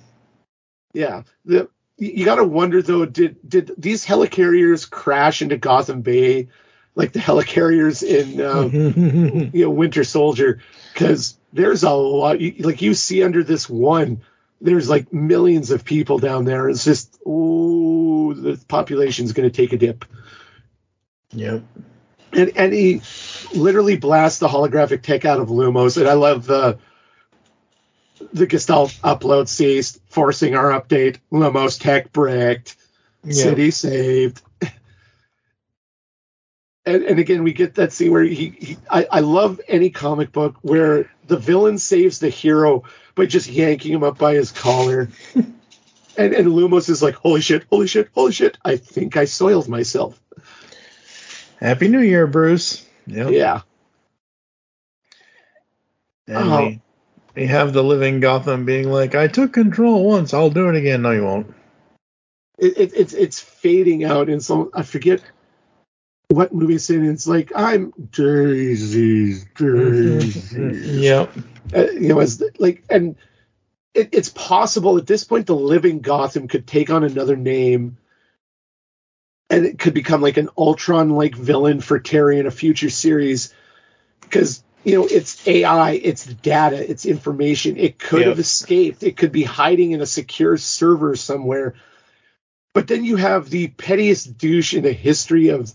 [0.93, 1.23] Yeah.
[1.45, 1.69] The,
[1.99, 6.47] you got to wonder though, did did these helicarriers crash into Gotham Bay
[6.95, 10.59] like the helicarriers in um, you know Winter Soldier?
[10.93, 12.39] Because there's a lot.
[12.39, 14.21] you- Like you see under this one,
[14.61, 16.69] there's like millions of people down there.
[16.69, 20.05] It's just ooh, the population's going to take a dip.
[21.31, 21.63] Yep.
[22.33, 23.01] and and he
[23.53, 26.79] literally blasts the holographic tech out of Lumos, and I love the
[28.33, 31.17] the Gestalt upload ceased, forcing our update.
[31.31, 32.75] Lumos tech bricked,
[33.23, 33.33] Yep.
[33.35, 34.41] city saved.
[36.85, 40.31] And, and again, we get that scene where he, he I, I love any comic
[40.31, 42.83] book where the villain saves the hero
[43.15, 45.09] by just yanking him up by his collar.
[45.35, 45.53] and,
[46.33, 50.19] and Lumos is like, holy shit, holy shit, holy shit, I think I soiled myself.
[51.59, 52.87] Happy New Year, Bruce.
[53.05, 53.31] Yep.
[53.31, 53.61] Yeah.
[56.27, 56.57] And Oh.
[56.57, 56.79] we, uh-huh.
[57.39, 61.03] We have the living Gotham being like, I took control once, I'll do it again.
[61.03, 61.53] No, you won't.
[62.57, 65.21] it, it, it's it's fading out in some I forget
[66.27, 67.05] what movie it's in.
[67.05, 70.99] It's like I'm Daisy, Daisy.
[71.01, 71.31] Yep.
[71.73, 73.15] uh, you know, as like, and
[73.93, 77.97] it, it's possible at this point the living Gotham could take on another name,
[79.49, 83.53] and it could become like an Ultron-like villain for Terry in a future series,
[84.19, 87.77] because you know it's AI, it's data, it's information.
[87.77, 88.27] It could Yep.
[88.29, 89.03] have escaped.
[89.03, 91.75] It could be hiding in a secure server somewhere.
[92.73, 95.71] But then you have the pettiest douche in the history of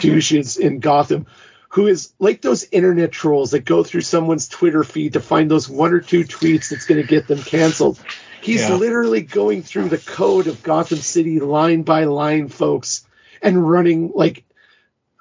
[0.00, 1.26] douches in Gotham,
[1.68, 5.68] who is like those internet trolls that go through someone's Twitter feed to find those
[5.68, 8.00] one or two tweets that's going to get them canceled.
[8.40, 8.76] He's Yeah.
[8.76, 13.04] literally going through the code of Gotham City line by line, folks,
[13.42, 14.42] and running like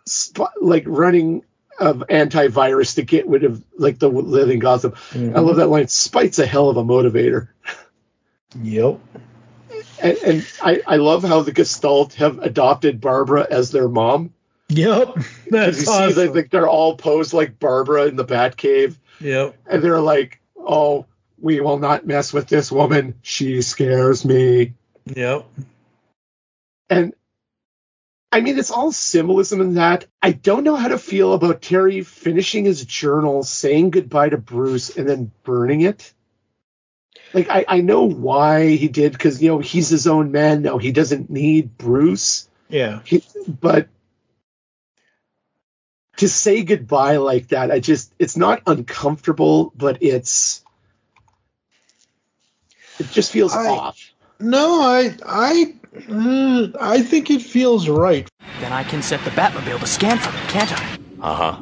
[0.08, 1.44] sp- like running
[1.80, 4.92] of antivirus to get rid of like the living Gotham.
[4.92, 5.36] Mm-hmm.
[5.36, 5.88] I love that line.
[5.88, 7.50] Spite's a hell of a motivator.
[8.62, 9.00] Yep.
[10.02, 14.34] And, and I, I love how the Gestalt have adopted Barbara as their mom.
[14.70, 15.18] Yep,
[15.50, 16.14] that's you awesome.
[16.14, 19.58] see like they're all posed like Barbara in the Batcave, yep.
[19.66, 21.08] and they're like, "Oh,
[21.40, 23.16] we will not mess with this woman.
[23.24, 24.74] She scares me."
[25.06, 25.48] Yep.
[26.90, 27.14] And
[28.32, 30.06] I mean, it's all symbolism in that.
[30.22, 34.96] I don't know how to feel about Terry finishing his journal, saying goodbye to Bruce,
[34.96, 36.14] and then burning it.
[37.34, 40.78] Like, I, I know why he did, because, you know, he's his own man No,
[40.78, 42.48] He doesn't need Bruce.
[42.70, 43.02] Yeah.
[43.04, 43.88] He, but
[46.18, 50.64] to say goodbye like that, I just, it's not uncomfortable, but it's,
[53.00, 54.09] it just feels I- off.
[54.40, 55.76] No, I I
[56.10, 58.30] uh, I think it feels right.
[58.62, 60.98] Then I can set the Batmobile to scan for them, can't I?
[61.22, 61.58] Uh huh.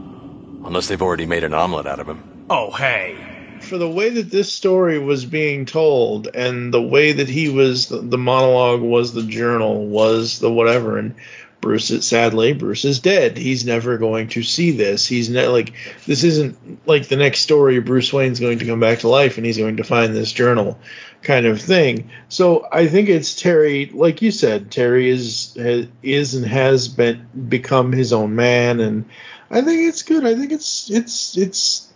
[0.65, 2.45] Unless they've already made an omelet out of him.
[2.49, 3.17] Oh, hey.
[3.61, 7.87] For the way that this story was being told, and the way that he was,
[7.87, 11.15] the, the monologue was the journal, was the whatever, and
[11.59, 13.35] Bruce, is, sadly, Bruce is dead.
[13.35, 15.07] He's never going to see this.
[15.07, 15.73] He's not like
[16.05, 17.79] this isn't like the next story.
[17.79, 20.79] Bruce Wayne's going to come back to life, and he's going to find this journal,
[21.27, 22.09] kind of thing.
[22.29, 25.55] So I think it's Terry, like you said, Terry is
[26.01, 29.05] is and has been become his own man, and
[29.51, 30.25] I think it's good.
[30.25, 31.93] I think it's it's it's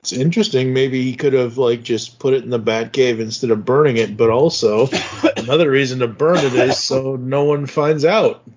[0.00, 0.72] it's interesting.
[0.72, 4.16] Maybe he could have like just put it in the Batcave instead of burning it.
[4.16, 4.88] But also,
[5.36, 8.48] another reason to burn it is so no one finds out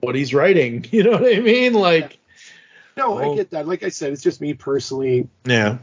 [0.00, 0.84] what he's writing.
[0.92, 1.72] You know what I mean?
[1.72, 2.18] Like,
[2.98, 3.66] No, I get that.
[3.66, 5.28] Like I said, it's just me personally.
[5.46, 5.78] yeah,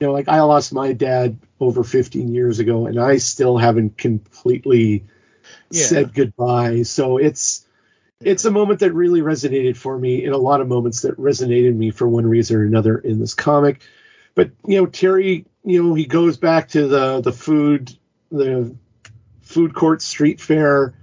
[0.00, 3.96] You know, like I lost my dad over 15 years ago, and I still haven't
[3.96, 5.04] completely
[5.70, 5.84] Yeah.
[5.84, 6.82] said goodbye.
[6.82, 7.64] So it's
[8.20, 11.74] it's a moment that really resonated for me and a lot of moments that resonated
[11.76, 13.82] me for one reason or another in this comic.
[14.34, 17.92] But you know, Terry, you know, he goes back to the the food
[18.30, 18.74] the
[19.42, 20.94] food court street fair,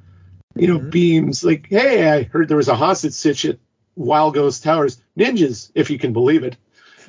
[0.55, 0.89] you know, mm-hmm.
[0.89, 3.59] beams like, hey, I heard there was a hostage at
[3.95, 5.01] Wild Ghost Towers.
[5.17, 6.57] Ninjas, if you can believe it.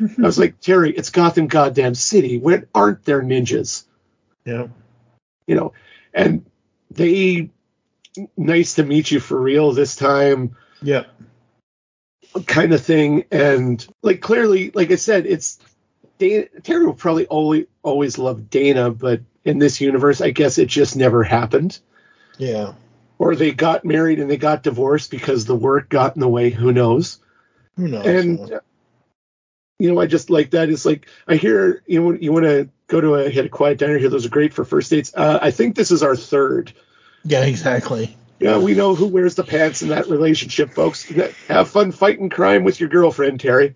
[0.00, 2.38] I was like, Terry, it's Gotham goddamn city.
[2.38, 3.84] Where aren't there ninjas?
[4.44, 4.68] yeah,
[5.46, 5.72] You know,
[6.12, 6.44] and
[6.90, 7.50] they
[8.36, 11.04] nice to meet you for real this time yeah,
[12.46, 13.24] kind of thing.
[13.30, 15.58] And like clearly, like I said, it's
[16.18, 20.68] Dana, Terry will probably always always love Dana, but in this universe, I guess it
[20.68, 21.78] just never happened.
[22.38, 22.74] yeah.
[23.18, 26.50] Or they got married and they got divorced because the work got in the way.
[26.50, 27.20] Who knows?
[27.76, 28.04] Who knows?
[28.04, 28.60] and
[29.82, 30.70] you know, I just like that.
[30.70, 33.78] It's like I hear you know you want to go to a hit a quiet
[33.78, 34.08] diner here.
[34.08, 35.12] Those are great for first dates.
[35.12, 36.72] Uh, I think this is our third.
[37.24, 38.16] yeah, exactly.
[38.38, 41.04] Yeah, we know who wears the pants in that relationship, folks.
[41.48, 43.74] Have fun fighting crime with your girlfriend, Terry.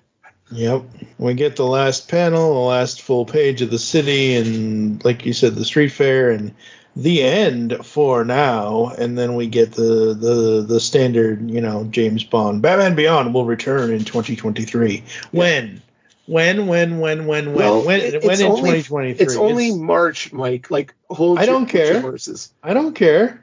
[0.52, 0.84] Yep.
[1.18, 5.32] We get the last panel, the last full page of the city, and like you
[5.32, 6.54] said, the street fair, and
[6.96, 8.92] the end for now.
[8.98, 12.62] And then we get the the the standard, you know, James Bond.
[12.62, 15.04] Batman Beyond will return in 2023.
[15.30, 15.82] When?
[16.26, 16.66] When?
[16.66, 16.98] When?
[16.98, 17.26] When?
[17.26, 17.46] When?
[17.46, 17.54] When?
[17.54, 18.00] Well, when?
[18.00, 19.24] it- when it's in only- 2023?
[19.26, 20.70] It's only March, Mike.
[20.70, 21.38] Like hold.
[21.38, 22.00] I your- don't care.
[22.00, 22.52] horses.
[22.62, 23.42] I don't care.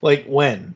[0.00, 0.74] Like when?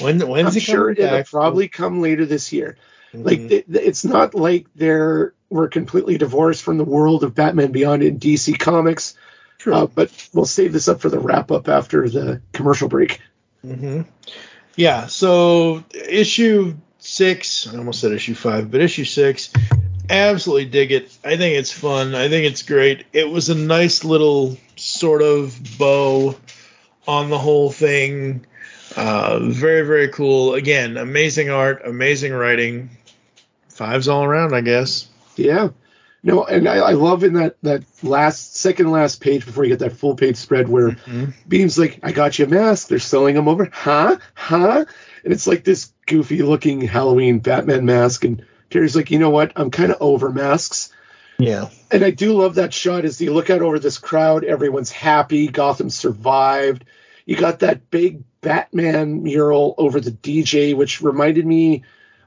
[0.00, 0.20] When?
[0.26, 1.28] When's I'm he sure it'll back?
[1.30, 2.76] probably come later this year.
[3.12, 3.48] Like Mhm.
[3.48, 8.02] th- th- it's not like they're we're completely divorced from the world of Batman Beyond
[8.02, 9.14] in DC Comics.
[9.58, 9.72] True.
[9.74, 13.20] Uh, but we'll save this up for the wrap up after the commercial break.
[13.62, 14.02] hmm
[14.74, 15.06] Yeah.
[15.06, 16.74] So issue
[17.04, 19.50] six, I almost said issue five, but issue six,
[20.08, 21.16] absolutely dig it.
[21.24, 22.14] I think it's fun.
[22.14, 23.06] I think it's great.
[23.12, 26.36] It was a nice little sort of bow
[27.06, 28.46] on the whole thing.
[28.96, 30.54] Uh, very very cool.
[30.54, 32.90] Again, amazing art, amazing writing.
[33.68, 35.08] Fives all around, I guess.
[35.36, 35.70] Yeah.
[36.22, 39.80] No, and I, I love in that that last second last page before you get
[39.80, 41.32] that full page spread where Mm-hmm.
[41.46, 42.88] Beam's like, "I got you a mask.
[42.88, 44.16] They're selling them over, huh?
[44.34, 44.84] Huh?"
[45.24, 49.52] And it's like this goofy looking Halloween Batman mask, and Terry's like, "You know what?
[49.56, 50.90] I'm kind of over masks."
[51.38, 51.68] Yeah.
[51.90, 54.44] And I do love that shot as you look out over this crowd.
[54.44, 55.48] Everyone's happy.
[55.48, 56.84] Gotham survived.
[57.26, 61.82] You got that big Batman mural over the DJ, which reminded me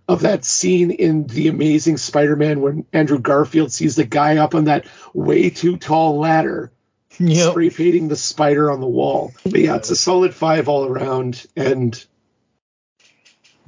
[0.09, 4.55] of that scene in The Amazing Spider Man when Andrew Garfield sees the guy up
[4.55, 6.71] on that way too tall ladder,
[7.19, 7.51] Yep.
[7.51, 9.33] spray painting the spider on the wall.
[9.43, 11.45] But yeah, it's a solid five all around.
[11.55, 12.03] And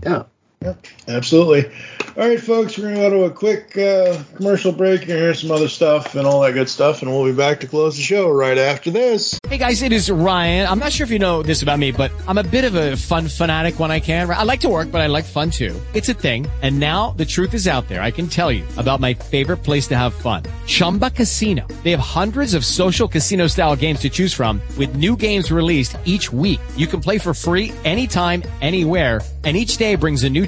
[0.03, 0.23] yeah.
[0.61, 1.71] Yep, absolutely.
[2.17, 5.33] All right, folks, we're going to go to a quick uh, commercial break and hear
[5.33, 8.01] some other stuff and all that good stuff, and we'll be back to close the
[8.01, 9.39] show right after this.
[9.47, 10.67] Hey guys, it is Ryan.
[10.67, 12.97] I'm not sure if you know this about me, but I'm a bit of a
[12.97, 14.29] fun fanatic when I can.
[14.29, 15.79] I like to work, but I like fun too.
[15.93, 16.45] It's a thing.
[16.61, 18.01] And now the truth is out there.
[18.01, 20.43] I can tell you about my favorite place to have fun.
[20.67, 21.65] Chumba Casino.
[21.83, 25.95] They have hundreds of social casino style games to choose from with new games released
[26.03, 26.59] each week.
[26.75, 30.45] You can play for free anytime, anywhere And each day brings a new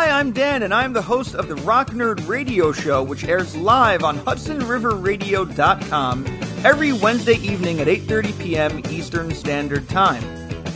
[0.00, 3.56] Hi, I'm Dan, and I'm the host of the Rock Nerd Radio Show, which airs
[3.56, 6.24] live on HudsonRiverRadio.com
[6.64, 8.80] every Wednesday evening at 8:30 p.m.
[8.90, 10.22] Eastern Standard Time.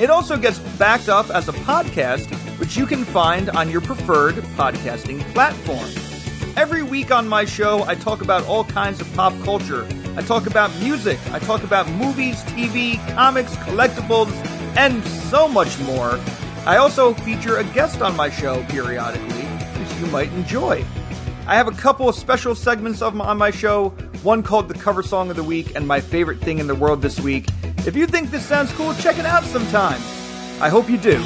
[0.00, 4.34] It also gets backed up as a podcast, which you can find on your preferred
[4.58, 5.88] podcasting platform.
[6.56, 9.86] Every week on my show, I talk about all kinds of pop culture.
[10.16, 14.32] I talk about music, I talk about movies, TV, comics, collectibles,
[14.76, 16.18] and so much more.
[16.64, 20.84] I also feature a guest on my show periodically, which you might enjoy.
[21.44, 23.88] I have a couple of special segments of on my show,
[24.22, 27.02] one called the cover song of the week and my favorite thing in the world
[27.02, 27.48] this week.
[27.78, 30.00] If you think this sounds cool, check it out sometime.
[30.62, 31.20] I hope you do.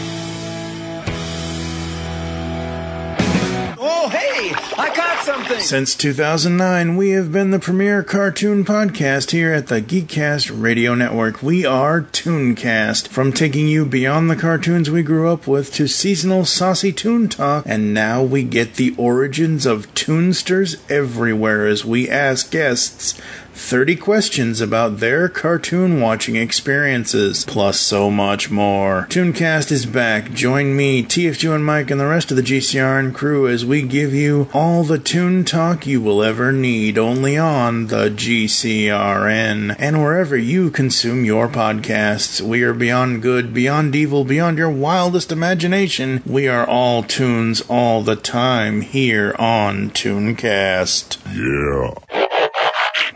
[4.79, 5.61] I got something.
[5.61, 11.43] Since 2009, we have been the premier cartoon podcast here at the Geekcast Radio Network.
[11.43, 13.09] We are Tooncast.
[13.09, 17.65] From taking you beyond the cartoons we grew up with to seasonal saucy toon talk,
[17.67, 23.19] and now we get the origins of Toonsters everywhere as we ask guests
[23.57, 29.07] 30 questions about their cartoon watching experiences, plus so much more.
[29.09, 30.33] Tooncast is back.
[30.33, 34.85] Join me, TFG1Mike, and the rest of the GCRN crew as we give you all
[34.85, 41.25] the toon talk you will ever need only on the GCRN and wherever you consume
[41.25, 42.41] your podcasts.
[42.41, 46.23] We are beyond good, beyond evil, beyond your wildest imagination.
[46.27, 51.19] We are all tunes all the time here on Tooncast.
[51.35, 52.26] Yeah.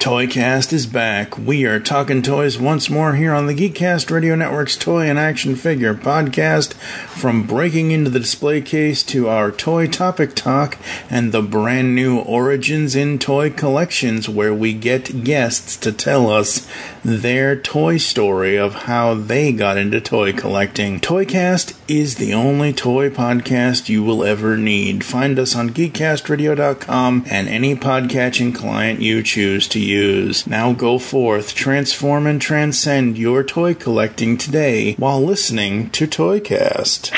[0.00, 1.36] Toycast is back.
[1.36, 5.54] We are talking toys once more here on the Geekcast Radio Network's Toy and Action
[5.54, 6.72] Figure podcast.
[6.72, 10.78] From breaking into the display case to our toy topic talk
[11.10, 16.66] and the brand new Origins in Toy collections, where we get guests to tell us
[17.04, 20.98] their toy story of how they got into toy collecting.
[20.98, 25.04] Toycast is the only toy podcast you will ever need.
[25.04, 30.46] Find us on geekcastradio.com and any podcatching client you choose to use.
[30.46, 37.10] Now go forth, transform and transcend your toy collecting today while listening to Toycast.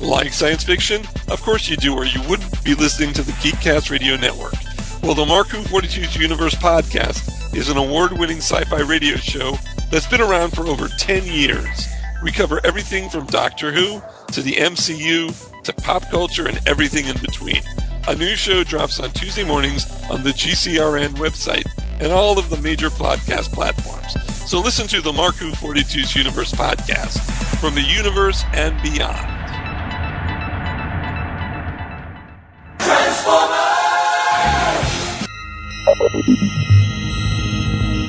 [0.00, 1.02] Like science fiction?
[1.28, 4.54] Of course you do, or you wouldn't be listening to the Geekcast Radio Network.
[5.02, 9.56] Well, the Mark 42's Universe podcast is an award winning sci fi radio show
[9.90, 11.88] that's been around for over 10 years.
[12.22, 14.02] We cover everything from Doctor Who
[14.32, 17.62] to the MCU to pop culture and everything in between.
[18.08, 21.66] A new show drops on Tuesday mornings on the GCRN website
[22.00, 24.14] and all of the major podcast platforms.
[24.50, 27.18] So listen to the Mark 42's Universe podcast
[27.58, 29.39] from the universe and beyond.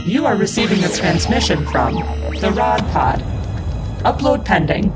[0.05, 1.95] You are receiving a transmission from
[2.39, 3.19] the Rod Pod.
[4.05, 4.93] Upload pending.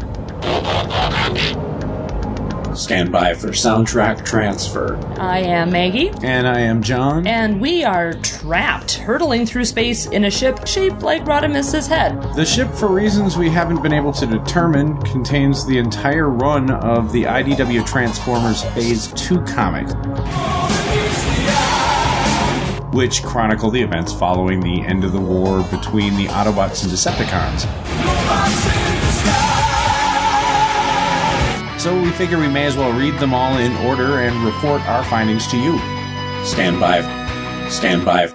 [2.73, 4.97] Stand by for soundtrack transfer.
[5.19, 6.11] I am Maggie.
[6.23, 7.27] And I am John.
[7.27, 12.21] And we are trapped, hurtling through space in a ship shaped like Rodimus's head.
[12.35, 17.11] The ship, for reasons we haven't been able to determine, contains the entire run of
[17.11, 19.87] the IDW Transformers Phase 2 comic,
[22.95, 27.65] which chronicle the events following the end of the war between the Autobots and Decepticons.
[31.77, 35.03] So we figure we may as well read them all in order and report our
[35.03, 35.77] findings to you.
[36.45, 37.01] Stand by.
[37.67, 38.27] Stand by.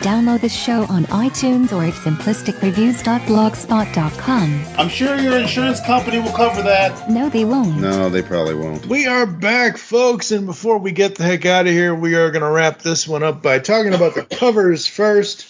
[0.00, 4.64] Download the show on iTunes or at simplisticreviews.blogspot.com.
[4.78, 7.10] I'm sure your insurance company will cover that.
[7.10, 7.80] No, they won't.
[7.80, 8.86] No, they probably won't.
[8.86, 12.30] We are back, folks, and before we get the heck out of here, we are
[12.30, 15.44] going to wrap this one up by talking about the covers first.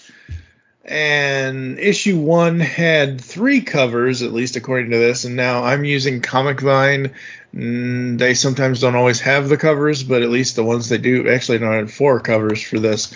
[0.90, 6.20] And issue one had three covers, at least according to this, and now I'm using
[6.20, 7.12] Comic Vine.
[7.54, 11.28] Mm, They sometimes don't always have the covers, but at least the ones they do
[11.28, 13.14] actually don't have four covers for this.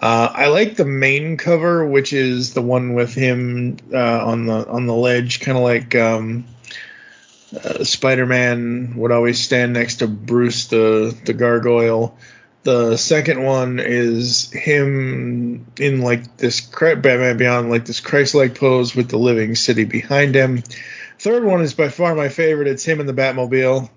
[0.00, 4.66] Uh, I like the main cover, which is the one with him uh, on the
[4.66, 6.46] on the ledge, kind of like um,
[7.54, 12.16] uh, Spider-Man would always stand next to Bruce the the gargoyle.
[12.62, 19.08] The second one is him in like this Batman Beyond, like this Christ-like pose with
[19.08, 20.62] the living city behind him.
[21.18, 22.68] Third one is by far my favorite.
[22.68, 23.88] It's him in the Batmobile.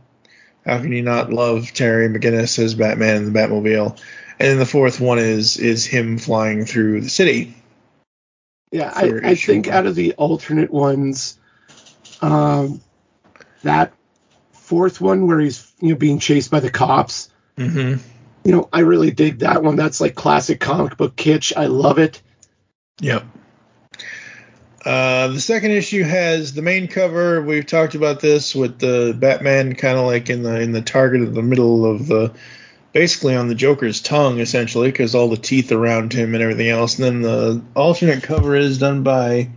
[0.66, 4.00] How can you not love Terry McGinnis as Batman in the Batmobile?
[4.40, 7.56] And then the fourth one is is him flying through the city.
[8.72, 9.76] Yeah, I, I think one.
[9.76, 11.38] out of the alternate ones,
[12.22, 12.82] um,
[13.62, 13.94] that
[14.54, 18.02] fourth one where he's you know being chased by the cops, Mm-hmm.
[18.44, 19.76] You know, I really dig that one.
[19.76, 21.54] That's like classic comic book kitsch.
[21.56, 22.22] I love it.
[23.00, 23.26] Yep.
[24.86, 27.42] Uh, the second issue has the main cover.
[27.42, 31.22] We've talked about this with the Batman kind of like in the in the target
[31.22, 32.34] of the middle of the,
[32.92, 37.00] basically on the Joker's tongue essentially, because all the teeth around him and everything else.
[37.00, 39.52] And then the alternate cover is done by,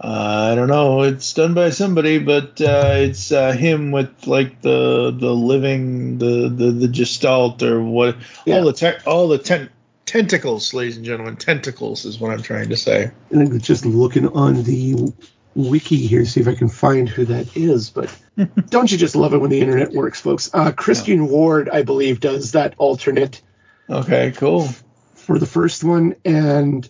[0.00, 4.60] uh, I don't know, it's done by somebody, but uh, it's uh, him with like
[4.60, 8.16] the the living the the the gestalt or what
[8.46, 9.70] all the te- all the ten-
[10.04, 13.10] tentacles, ladies and gentlemen, tentacles is what I'm trying to say.
[13.30, 15.12] And I'm just looking on the
[15.54, 17.90] wiki here, to see if I can find who that is.
[17.90, 18.14] But
[18.70, 20.50] don't you just love it when the internet works, folks?
[20.52, 23.40] Uh, Christian Ward, I believe, does that alternate.
[23.88, 24.68] Okay, cool.
[25.14, 26.88] For the first one, and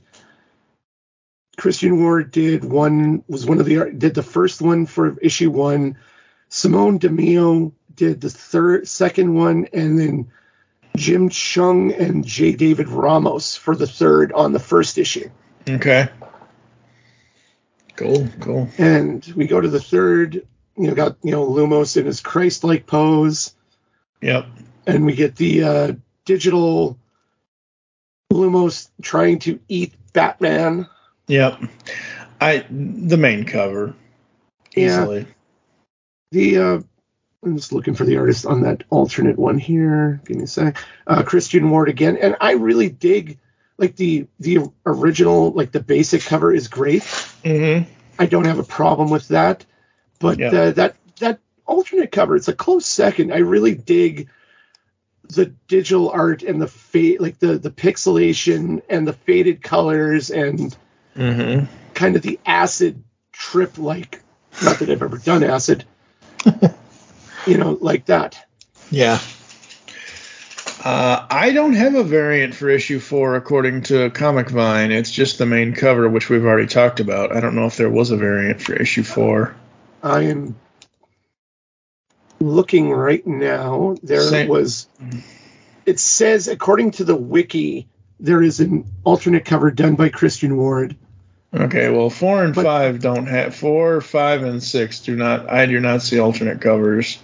[1.57, 5.51] Christian Ward did one was one of the art- did the first one for issue
[5.51, 5.97] one.
[6.49, 10.31] Simone Di Meo did the third second one, and then
[10.97, 12.53] Jim Cheung and J.
[12.53, 15.29] David Ramos for the third on the first issue.
[15.69, 16.09] Okay.
[17.97, 18.69] Cool, cool.
[18.79, 20.35] And we go to the third,
[20.77, 23.55] you know, got you know Lumos in his Christ-like pose,
[24.21, 24.47] Yep.
[24.87, 25.93] and we get the uh,
[26.25, 26.99] digital
[28.33, 30.89] Lumos trying to eat Batman.
[31.29, 31.61] Yep.
[32.41, 33.95] I the main cover.
[34.77, 35.03] Yeah.
[35.03, 35.27] Easily.
[36.33, 36.81] The uh,
[37.45, 40.21] I'm just looking for the artist on that alternate one here.
[40.27, 40.77] Give me a sec.
[41.07, 43.39] Uh, Christian Ward again, and I really dig
[43.79, 47.03] like the the original, like the basic cover is great.
[47.03, 47.91] Mm-hmm.
[48.19, 49.65] I don't have a problem with that,
[50.21, 50.49] but Yeah.
[50.49, 53.33] uh, that that alternate cover, it's a close second.
[53.33, 54.29] I really dig
[55.29, 60.77] the digital art and the fade, like the the pixelation and the faded colors and
[61.17, 61.67] Mm-hmm.
[61.95, 64.23] kind of the acid trip like.
[64.63, 65.85] Not that I've ever done acid.
[67.47, 68.39] you know, like that.
[68.91, 69.19] Yeah.
[70.85, 74.93] Uh, I don't have a variant for issue four according to Comic Vine.
[74.93, 77.35] It's just the main cover, which we've already talked about.
[77.35, 79.57] I don't know if there was a variant for issue four.
[80.03, 80.57] I am
[82.39, 83.97] looking right now.
[84.03, 84.49] There Same.
[84.49, 84.87] was.
[85.87, 87.89] It says, according to the wiki,
[88.21, 90.97] there is an alternate cover done by Christian Ward.
[91.55, 95.49] Okay, well, four and five don't have four, five, and six do not.
[95.49, 97.19] I do not see alternate covers.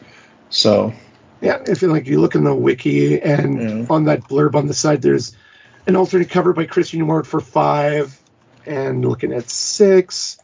[0.50, 0.92] So
[1.40, 4.74] Yeah, if you like, you look in the wiki, and on that blurb on the
[4.74, 5.34] side, there's
[5.86, 8.16] an alternate cover by Christian Ward for five,
[8.66, 10.38] and looking at six.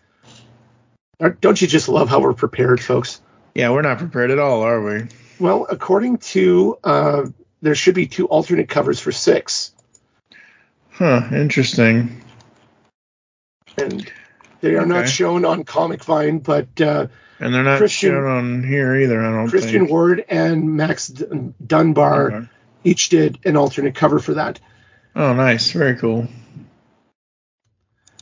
[1.41, 3.21] Don't you just love how we're prepared, folks?
[3.55, 5.07] yeah, we're not prepared at all, are we?
[5.39, 7.27] Well, according to uh,
[7.63, 9.73] there should be two alternate covers for six,
[10.91, 11.29] Huh?
[11.33, 12.23] Interesting.
[13.79, 14.11] And
[14.61, 17.07] they are not shown on Comic Vine, but uh,
[17.41, 19.21] And they're not Christian- shown on here either.
[19.23, 19.91] I don't Christian think.
[19.91, 22.49] Ward and Max Dunbar
[22.85, 24.61] each did an alternate cover for that.
[25.15, 25.71] Oh, nice.
[25.73, 26.29] Very cool.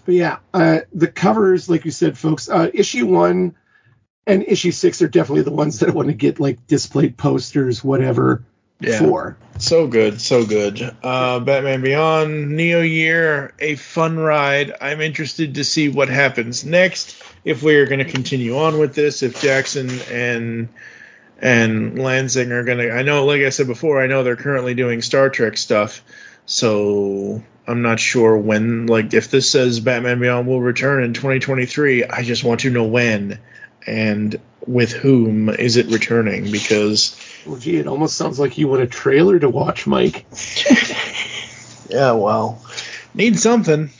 [0.04, 3.54] But yeah, uh, the covers, like you said, folks, uh, issue one,
[4.26, 7.82] and issue six are definitely the ones that I want to get like displayed posters,
[7.82, 8.44] whatever.
[8.86, 8.98] Yeah.
[8.98, 10.94] For So good, so good.
[11.02, 14.74] Uh, Batman Beyond, Neo Year, a fun ride.
[14.80, 17.22] I'm interested to see what happens next.
[17.44, 20.68] If we are going to continue on with this, if Jackson and
[21.40, 24.74] and Lanzing are going to, I know, like I said before, I know they're currently
[24.74, 26.02] doing Star Trek stuff,
[26.46, 28.86] so I'm not sure when.
[28.86, 32.84] Like, if this says Batman Beyond will return in 2023, I just want to know
[32.84, 33.38] when
[33.86, 37.14] and with whom is it returning because.
[37.46, 40.26] Well, gee, it almost sounds like you want a trailer to watch, Mike.
[41.90, 42.62] Yeah, well,
[43.12, 43.90] need something.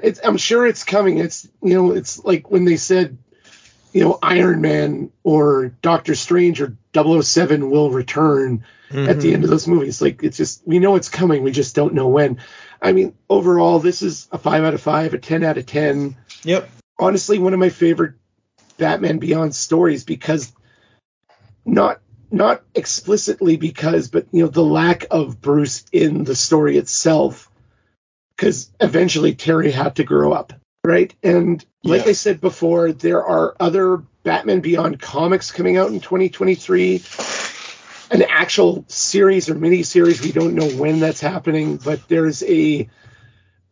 [0.00, 1.18] It's, I'm sure it's coming.
[1.18, 3.18] It's you know, it's like when they said,
[3.92, 9.34] you know, Iron Man or Doctor Strange or 007 will return at the Mhm.
[9.34, 10.00] end of those movies.
[10.00, 12.38] Like it's just we know it's coming, we just don't know when.
[12.80, 16.16] I mean, overall, this is a five out of five, a ten out of ten.
[16.44, 16.70] Yep.
[17.00, 18.14] Honestly, one of my favorite
[18.78, 20.52] Batman Beyond stories because
[21.64, 22.00] not
[22.32, 27.50] not explicitly because, but you know, the lack of Bruce in the story itself.
[28.34, 30.52] Because eventually Terry had to grow up,
[30.84, 31.14] right?
[31.22, 32.10] And like Yeah.
[32.10, 37.02] I said before, there are other Batman Beyond comics coming out in 2023
[38.10, 40.22] an actual series or mini series.
[40.22, 42.88] We don't know when that's happening, but there's a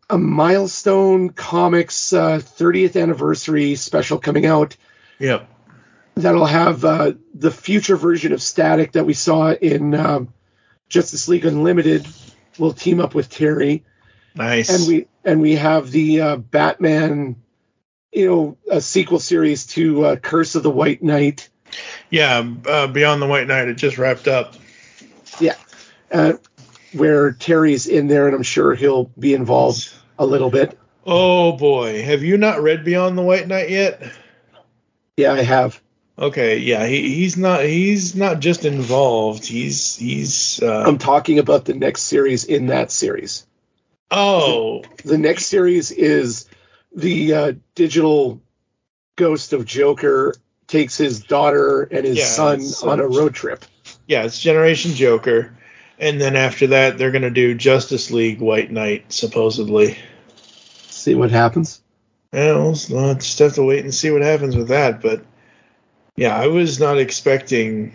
[0.09, 4.77] a milestone comics uh, 30th anniversary special coming out
[5.21, 5.49] Yep.
[6.15, 10.33] That'll have uh, the future version of Static that we saw in um,
[10.89, 12.07] Justice League Unlimited.
[12.59, 13.85] Will team up with Terry,
[14.35, 14.69] Nice.
[14.69, 17.37] and we and we have the uh, Batman,
[18.13, 21.49] you know, a sequel series to uh, Curse of the White Knight.
[22.11, 24.57] yeah, uh, Beyond the White Knight, it just wrapped up.
[25.39, 25.55] Yeah.
[26.13, 26.35] Uh,
[26.93, 30.79] where Terry's in there, and I'm sure he'll be involved a little bit.
[31.07, 34.03] Oh boy, have you not read Beyond the White Knight yet?
[35.17, 35.81] Yeah, I have.
[36.21, 39.47] Okay, yeah, he, he's not he's not just involved.
[39.47, 43.47] He's he's uh, I'm talking about the next series in that series.
[44.11, 46.47] oh The next series is
[46.95, 48.43] the uh, digital
[49.17, 50.35] ghost of Joker
[50.67, 52.61] takes his daughter and his Yeah, son
[52.91, 53.65] on a road trip.
[54.07, 55.57] yeah, it's Generation Joker,
[55.99, 59.97] and then after that they're gonna do Justice League White Knight supposedly.
[60.89, 61.81] See what happens.
[62.31, 65.01] Yeah, we'll, we'll just have to wait and see what happens with that.
[65.01, 65.25] But
[66.17, 67.93] yeah, I was not expecting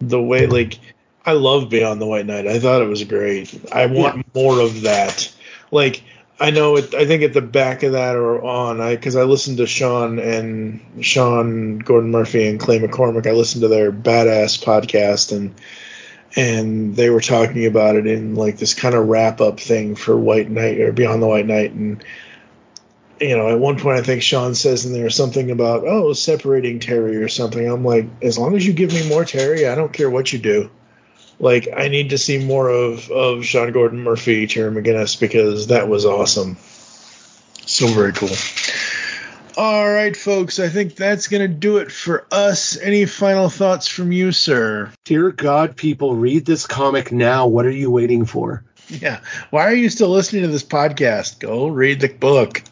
[0.00, 0.78] the way like
[1.24, 2.46] I love Beyond the White Knight.
[2.46, 3.54] I thought it was great.
[3.72, 5.32] I want more of that.
[5.70, 6.02] Like
[6.40, 6.94] I know it.
[6.94, 10.18] I think at the back of that or on I because I listened to Sean
[10.18, 13.26] and Sean Gordon Murphy and Clay McCormack.
[13.26, 15.54] I listened to their badass podcast and
[16.36, 20.16] and they were talking about it in like this kind of wrap up thing for
[20.16, 22.02] White Knight or Beyond the White Knight and
[23.20, 26.80] you know, at one point I think Sean says in there something about oh separating
[26.80, 27.66] Terry or something.
[27.66, 30.38] I'm like, as long as you give me more Terry, I don't care what you
[30.38, 30.70] do.
[31.38, 35.88] Like I need to see more of of Sean Gordon Murphy, Terry McGinnis because that
[35.88, 36.56] was awesome.
[37.66, 38.30] So very cool.
[39.56, 40.58] All right, folks.
[40.58, 42.78] I think that's gonna do it for us.
[42.78, 44.90] Any final thoughts from you, sir?
[45.04, 47.46] Dear God, people, read this comic now.
[47.48, 48.64] What are you waiting for?
[49.00, 49.20] Yeah.
[49.50, 51.38] Why are you still listening to this podcast?
[51.38, 52.62] Go read the book.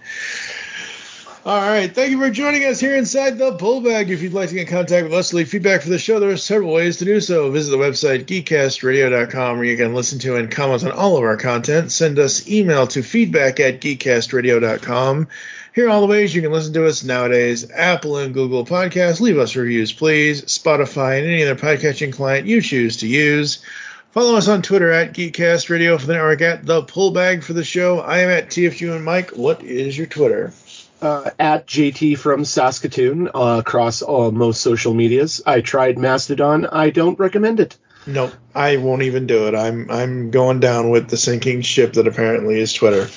[1.49, 1.95] All right.
[1.95, 4.11] Thank you for joining us here inside the Pullbag.
[4.11, 6.21] If you'd like to get in contact with us, leave feedback for the show.
[6.21, 7.51] There are several ways to do so.
[7.51, 11.39] Visit the website geekcastradio.com where you can listen to and comment on all of our
[11.39, 11.91] content.
[11.91, 15.29] Send us email to feedback at geekcastradio.com.
[15.75, 19.21] Here are all the ways you can listen to us nowadays Apple and Google Podcasts.
[19.21, 20.43] Leave us reviews, please.
[20.43, 23.61] Spotify and any other podcatching client you choose to use.
[24.19, 27.63] Follow us on Twitter at Geekcast Radio for the network at The Pullbag for the
[27.63, 28.01] show.
[28.01, 29.31] I am at TFU and Mike.
[29.31, 30.53] What is your Twitter?
[31.01, 35.41] Uh, at JT from Saskatoon uh, across all most social medias.
[35.47, 36.67] I tried Mastodon.
[36.67, 37.77] I don't recommend it.
[38.09, 39.55] Nope, I won't even do it.
[39.55, 43.09] I'm I'm going down with the sinking ship that apparently is Twitter.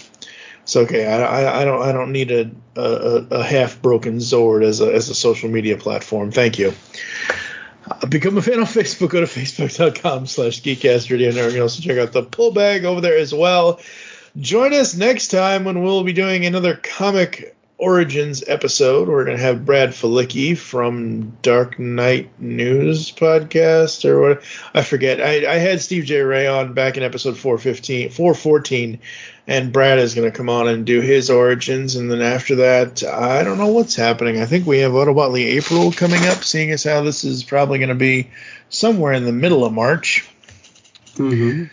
[0.61, 1.07] It's okay.
[1.07, 4.93] I, I, I don't I don't need a, a, a half broken Zord as a
[4.93, 6.29] as a social media platform.
[6.29, 6.75] Thank you.
[7.89, 9.09] Uh, become a fan on Facebook.
[9.09, 11.27] Go to facebook.com slash geekcastradio.
[11.29, 13.79] And you can also check out the pullbag over there as well.
[14.37, 19.09] Join us next time when we'll be doing another comic origins episode.
[19.09, 25.19] We're going to have Brad Falicki from Dark Knight News podcast or what I forget.
[25.19, 26.21] I, I had Steve J.
[26.21, 28.99] Ray on back in episode 415, 414,
[29.47, 31.95] and Brad is going to come on and do his origins.
[31.95, 34.39] And then after that, I don't know what's happening.
[34.39, 37.79] I think we have Otto Watley April coming up, seeing as how this is probably
[37.79, 38.29] going to be
[38.69, 40.29] somewhere in the middle of March.
[41.15, 41.65] Mm-hmm.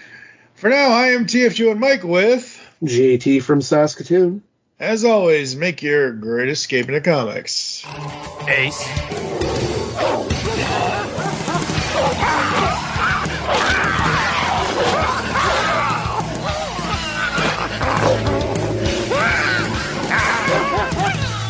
[0.55, 4.43] For now, I am TFU and Mike with JT from Saskatoon.
[4.81, 7.85] As always, make your great escape into comics.
[8.47, 8.87] Ace.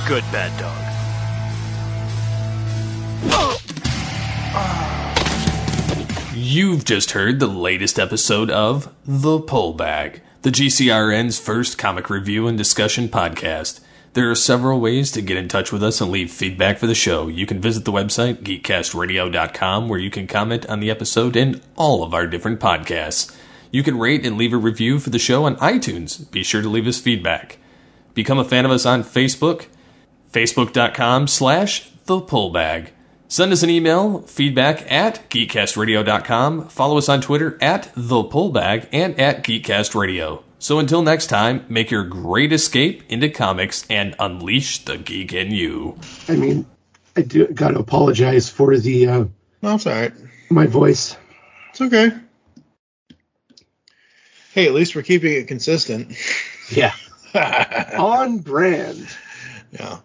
[0.09, 0.85] Good bad dog.
[6.35, 12.47] You've just heard the latest episode of The Pull Bag, the GCRN's first comic review
[12.47, 13.81] and discussion podcast.
[14.13, 16.95] There are several ways to get in touch with us and leave feedback for the
[16.95, 17.27] show.
[17.27, 22.05] You can visit the website, geekcastradio.com, where you can comment on the episode and all
[22.05, 23.37] of our different podcasts.
[23.73, 26.31] You can rate and leave a review for the show on iTunes.
[26.31, 27.59] Be sure to leave us feedback.
[28.15, 29.67] Become a fan of us on Facebook,
[30.33, 32.91] facebook.com slash the pullbag.
[33.31, 36.69] Send us an email, feedback at geekcastradio.com.
[36.69, 40.43] Follow us on Twitter at the pullbag and at geekcastradio.
[40.59, 45.51] So until next time, make your great escape into comics and unleash the geek in
[45.53, 45.99] you.
[46.27, 46.67] I mean,
[47.17, 49.25] I do got to apologize for the uh,
[49.63, 50.13] No, it's all right.
[50.51, 51.17] my voice.
[51.71, 52.11] It's okay.
[54.53, 56.17] Hey, at least we're keeping it consistent.
[56.71, 56.95] Yeah.
[57.99, 59.07] On brand.
[59.71, 59.99] Yeah.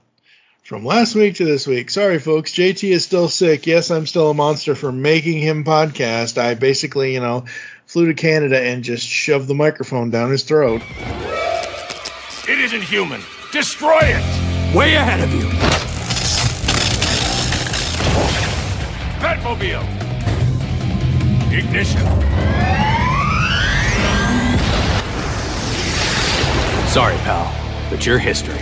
[0.64, 1.90] From last week to this week.
[1.90, 2.54] Sorry, folks.
[2.54, 3.68] JT is still sick.
[3.68, 6.38] Yes, I'm still a monster for making him podcast.
[6.38, 7.44] I basically, you know,
[7.86, 10.82] flew to Canada and just shoved the microphone down his throat.
[12.48, 13.20] It isn't human.
[13.52, 14.74] Destroy it!
[14.74, 15.50] Way ahead of you.
[19.20, 19.84] Batmobile!
[21.52, 22.00] Ignition!
[26.88, 27.54] Sorry, pal,
[27.90, 28.60] but you're history.